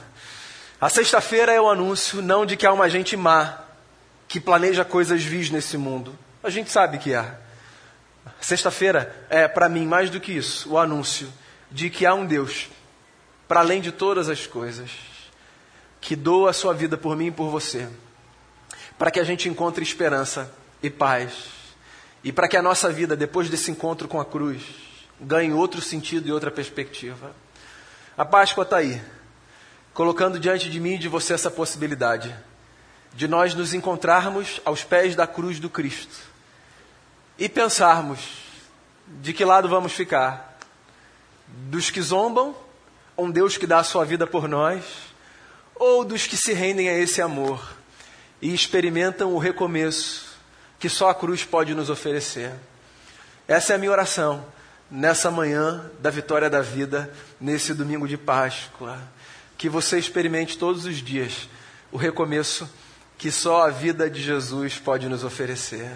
A 0.80 0.88
sexta-feira 0.88 1.52
é 1.52 1.60
o 1.60 1.68
anúncio 1.68 2.22
não 2.22 2.46
de 2.46 2.56
que 2.56 2.66
há 2.66 2.72
uma 2.72 2.88
gente 2.88 3.16
má 3.16 3.58
que 4.26 4.40
planeja 4.40 4.84
coisas 4.84 5.22
vis 5.22 5.50
nesse 5.50 5.76
mundo. 5.76 6.18
A 6.42 6.50
gente 6.50 6.70
sabe 6.70 6.98
que 6.98 7.14
há. 7.14 7.34
Sexta-feira 8.40 9.26
é, 9.28 9.46
para 9.46 9.68
mim, 9.68 9.86
mais 9.86 10.10
do 10.10 10.20
que 10.20 10.32
isso, 10.32 10.70
o 10.70 10.78
anúncio 10.78 11.32
de 11.70 11.90
que 11.90 12.06
há 12.06 12.14
um 12.14 12.26
Deus, 12.26 12.68
para 13.46 13.60
além 13.60 13.80
de 13.80 13.92
todas 13.92 14.28
as 14.28 14.46
coisas, 14.46 14.90
que 16.02 16.16
doa 16.16 16.50
a 16.50 16.52
sua 16.52 16.74
vida 16.74 16.98
por 16.98 17.16
mim 17.16 17.28
e 17.28 17.30
por 17.30 17.48
você, 17.48 17.88
para 18.98 19.10
que 19.10 19.20
a 19.20 19.24
gente 19.24 19.48
encontre 19.48 19.84
esperança 19.84 20.52
e 20.82 20.90
paz, 20.90 21.46
e 22.24 22.32
para 22.32 22.48
que 22.48 22.56
a 22.56 22.62
nossa 22.62 22.90
vida, 22.90 23.16
depois 23.16 23.48
desse 23.48 23.70
encontro 23.70 24.08
com 24.08 24.20
a 24.20 24.24
cruz, 24.24 24.62
ganhe 25.20 25.52
outro 25.52 25.80
sentido 25.80 26.28
e 26.28 26.32
outra 26.32 26.50
perspectiva. 26.50 27.32
A 28.18 28.24
Páscoa 28.24 28.64
está 28.64 28.78
aí, 28.78 29.00
colocando 29.94 30.40
diante 30.40 30.68
de 30.68 30.80
mim 30.80 30.94
e 30.94 30.98
de 30.98 31.08
você 31.08 31.34
essa 31.34 31.50
possibilidade 31.50 32.34
de 33.14 33.28
nós 33.28 33.54
nos 33.54 33.72
encontrarmos 33.72 34.60
aos 34.64 34.82
pés 34.82 35.14
da 35.14 35.26
cruz 35.26 35.60
do 35.60 35.70
Cristo 35.70 36.16
e 37.38 37.48
pensarmos 37.48 38.20
de 39.06 39.32
que 39.32 39.44
lado 39.44 39.68
vamos 39.68 39.92
ficar. 39.92 40.58
Dos 41.46 41.90
que 41.90 42.00
zombam, 42.00 42.56
um 43.16 43.30
Deus 43.30 43.56
que 43.56 43.66
dá 43.66 43.78
a 43.78 43.84
sua 43.84 44.04
vida 44.04 44.26
por 44.26 44.48
nós, 44.48 45.11
ou 45.74 46.04
dos 46.04 46.26
que 46.26 46.36
se 46.36 46.52
rendem 46.52 46.88
a 46.88 46.98
esse 46.98 47.20
amor 47.20 47.74
e 48.40 48.52
experimentam 48.52 49.32
o 49.34 49.38
recomeço 49.38 50.32
que 50.78 50.88
só 50.88 51.08
a 51.10 51.14
cruz 51.14 51.44
pode 51.44 51.74
nos 51.74 51.88
oferecer. 51.88 52.52
Essa 53.46 53.72
é 53.72 53.76
a 53.76 53.78
minha 53.78 53.92
oração 53.92 54.44
nessa 54.90 55.30
manhã 55.30 55.90
da 56.00 56.10
vitória 56.10 56.50
da 56.50 56.60
vida, 56.60 57.12
nesse 57.40 57.72
domingo 57.72 58.06
de 58.06 58.16
Páscoa. 58.16 58.98
Que 59.56 59.68
você 59.68 59.98
experimente 59.98 60.58
todos 60.58 60.84
os 60.84 60.96
dias 60.96 61.48
o 61.92 61.96
recomeço 61.96 62.68
que 63.16 63.30
só 63.30 63.66
a 63.66 63.70
vida 63.70 64.10
de 64.10 64.20
Jesus 64.20 64.78
pode 64.78 65.08
nos 65.08 65.22
oferecer. 65.22 65.90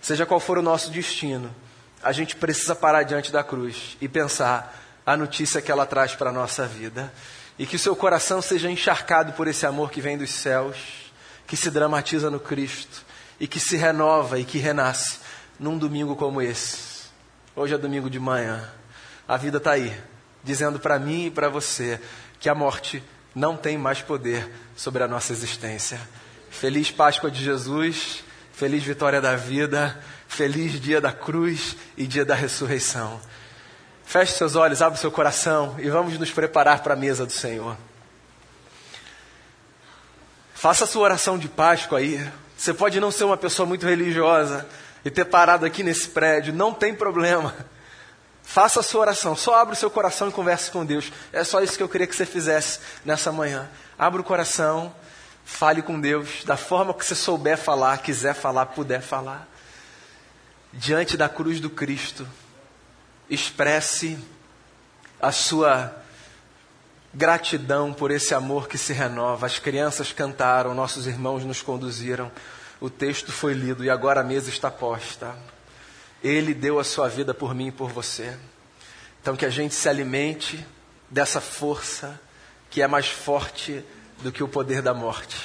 Seja 0.00 0.24
qual 0.24 0.40
for 0.40 0.56
o 0.56 0.62
nosso 0.62 0.90
destino, 0.90 1.54
a 2.02 2.12
gente 2.12 2.36
precisa 2.36 2.74
parar 2.74 3.02
diante 3.02 3.30
da 3.30 3.44
cruz 3.44 3.96
e 4.00 4.08
pensar 4.08 4.85
a 5.06 5.16
notícia 5.16 5.62
que 5.62 5.70
ela 5.70 5.86
traz 5.86 6.16
para 6.16 6.30
a 6.30 6.32
nossa 6.32 6.66
vida. 6.66 7.12
E 7.56 7.64
que 7.64 7.76
o 7.76 7.78
seu 7.78 7.94
coração 7.94 8.42
seja 8.42 8.68
encharcado 8.68 9.32
por 9.32 9.46
esse 9.46 9.64
amor 9.64 9.90
que 9.90 10.00
vem 10.00 10.18
dos 10.18 10.30
céus, 10.30 10.76
que 11.46 11.56
se 11.56 11.70
dramatiza 11.70 12.28
no 12.28 12.40
Cristo 12.40 13.06
e 13.38 13.46
que 13.46 13.60
se 13.60 13.76
renova 13.76 14.38
e 14.38 14.44
que 14.44 14.58
renasce 14.58 15.20
num 15.58 15.78
domingo 15.78 16.16
como 16.16 16.42
esse. 16.42 17.06
Hoje 17.54 17.72
é 17.72 17.78
domingo 17.78 18.10
de 18.10 18.18
manhã. 18.18 18.68
A 19.26 19.36
vida 19.36 19.56
está 19.56 19.72
aí, 19.72 19.96
dizendo 20.44 20.78
para 20.78 20.98
mim 20.98 21.26
e 21.26 21.30
para 21.30 21.48
você 21.48 22.00
que 22.38 22.48
a 22.48 22.54
morte 22.54 23.02
não 23.34 23.56
tem 23.56 23.78
mais 23.78 24.02
poder 24.02 24.50
sobre 24.76 25.02
a 25.02 25.08
nossa 25.08 25.32
existência. 25.32 26.00
Feliz 26.50 26.90
Páscoa 26.90 27.30
de 27.30 27.42
Jesus, 27.42 28.22
feliz 28.52 28.82
vitória 28.82 29.20
da 29.20 29.36
vida, 29.36 29.98
feliz 30.28 30.78
dia 30.80 31.00
da 31.00 31.12
cruz 31.12 31.76
e 31.96 32.06
dia 32.06 32.24
da 32.24 32.34
ressurreição. 32.34 33.20
Feche 34.06 34.32
seus 34.32 34.56
olhos, 34.56 34.80
abra 34.80 34.98
seu 34.98 35.10
coração 35.10 35.74
e 35.78 35.90
vamos 35.90 36.18
nos 36.18 36.30
preparar 36.30 36.82
para 36.82 36.94
a 36.94 36.96
mesa 36.96 37.26
do 37.26 37.32
Senhor. 37.32 37.76
Faça 40.54 40.84
a 40.84 40.86
sua 40.86 41.02
oração 41.02 41.36
de 41.36 41.48
Páscoa 41.48 41.98
aí. 41.98 42.26
Você 42.56 42.72
pode 42.72 42.98
não 42.98 43.10
ser 43.10 43.24
uma 43.24 43.36
pessoa 43.36 43.66
muito 43.66 43.84
religiosa 43.84 44.66
e 45.04 45.10
ter 45.10 45.26
parado 45.26 45.66
aqui 45.66 45.82
nesse 45.82 46.08
prédio, 46.08 46.54
não 46.54 46.72
tem 46.72 46.94
problema. 46.94 47.54
Faça 48.42 48.80
a 48.80 48.82
sua 48.82 49.02
oração, 49.02 49.36
só 49.36 49.56
abra 49.56 49.74
o 49.74 49.76
seu 49.76 49.90
coração 49.90 50.28
e 50.28 50.32
converse 50.32 50.70
com 50.70 50.86
Deus. 50.86 51.12
É 51.32 51.44
só 51.44 51.60
isso 51.60 51.76
que 51.76 51.82
eu 51.82 51.88
queria 51.88 52.06
que 52.06 52.16
você 52.16 52.24
fizesse 52.24 52.80
nessa 53.04 53.30
manhã. 53.30 53.68
Abra 53.98 54.20
o 54.20 54.24
coração 54.24 54.94
Fale 55.46 55.80
com 55.80 55.98
Deus 56.00 56.42
da 56.44 56.56
forma 56.56 56.92
que 56.92 57.06
você 57.06 57.14
souber 57.14 57.56
falar, 57.56 57.98
quiser 57.98 58.34
falar, 58.34 58.66
puder 58.66 59.00
falar. 59.00 59.48
Diante 60.72 61.16
da 61.16 61.28
cruz 61.28 61.60
do 61.60 61.70
Cristo, 61.70 62.26
expresse 63.28 64.18
a 65.20 65.32
sua 65.32 65.94
gratidão 67.12 67.92
por 67.92 68.10
esse 68.10 68.34
amor 68.34 68.68
que 68.68 68.76
se 68.76 68.92
renova. 68.92 69.46
As 69.46 69.58
crianças 69.58 70.12
cantaram, 70.12 70.74
nossos 70.74 71.06
irmãos 71.06 71.44
nos 71.44 71.62
conduziram, 71.62 72.30
o 72.80 72.90
texto 72.90 73.32
foi 73.32 73.54
lido 73.54 73.84
e 73.84 73.90
agora 73.90 74.20
a 74.20 74.24
mesa 74.24 74.50
está 74.50 74.70
posta. 74.70 75.34
Ele 76.22 76.52
deu 76.52 76.78
a 76.78 76.84
sua 76.84 77.08
vida 77.08 77.32
por 77.32 77.54
mim 77.54 77.68
e 77.68 77.72
por 77.72 77.90
você. 77.90 78.36
Então 79.22 79.34
que 79.36 79.46
a 79.46 79.50
gente 79.50 79.74
se 79.74 79.88
alimente 79.88 80.64
dessa 81.10 81.40
força 81.40 82.20
que 82.70 82.82
é 82.82 82.86
mais 82.86 83.08
forte 83.08 83.82
do 84.22 84.30
que 84.30 84.42
o 84.42 84.48
poder 84.48 84.82
da 84.82 84.92
morte. 84.92 85.36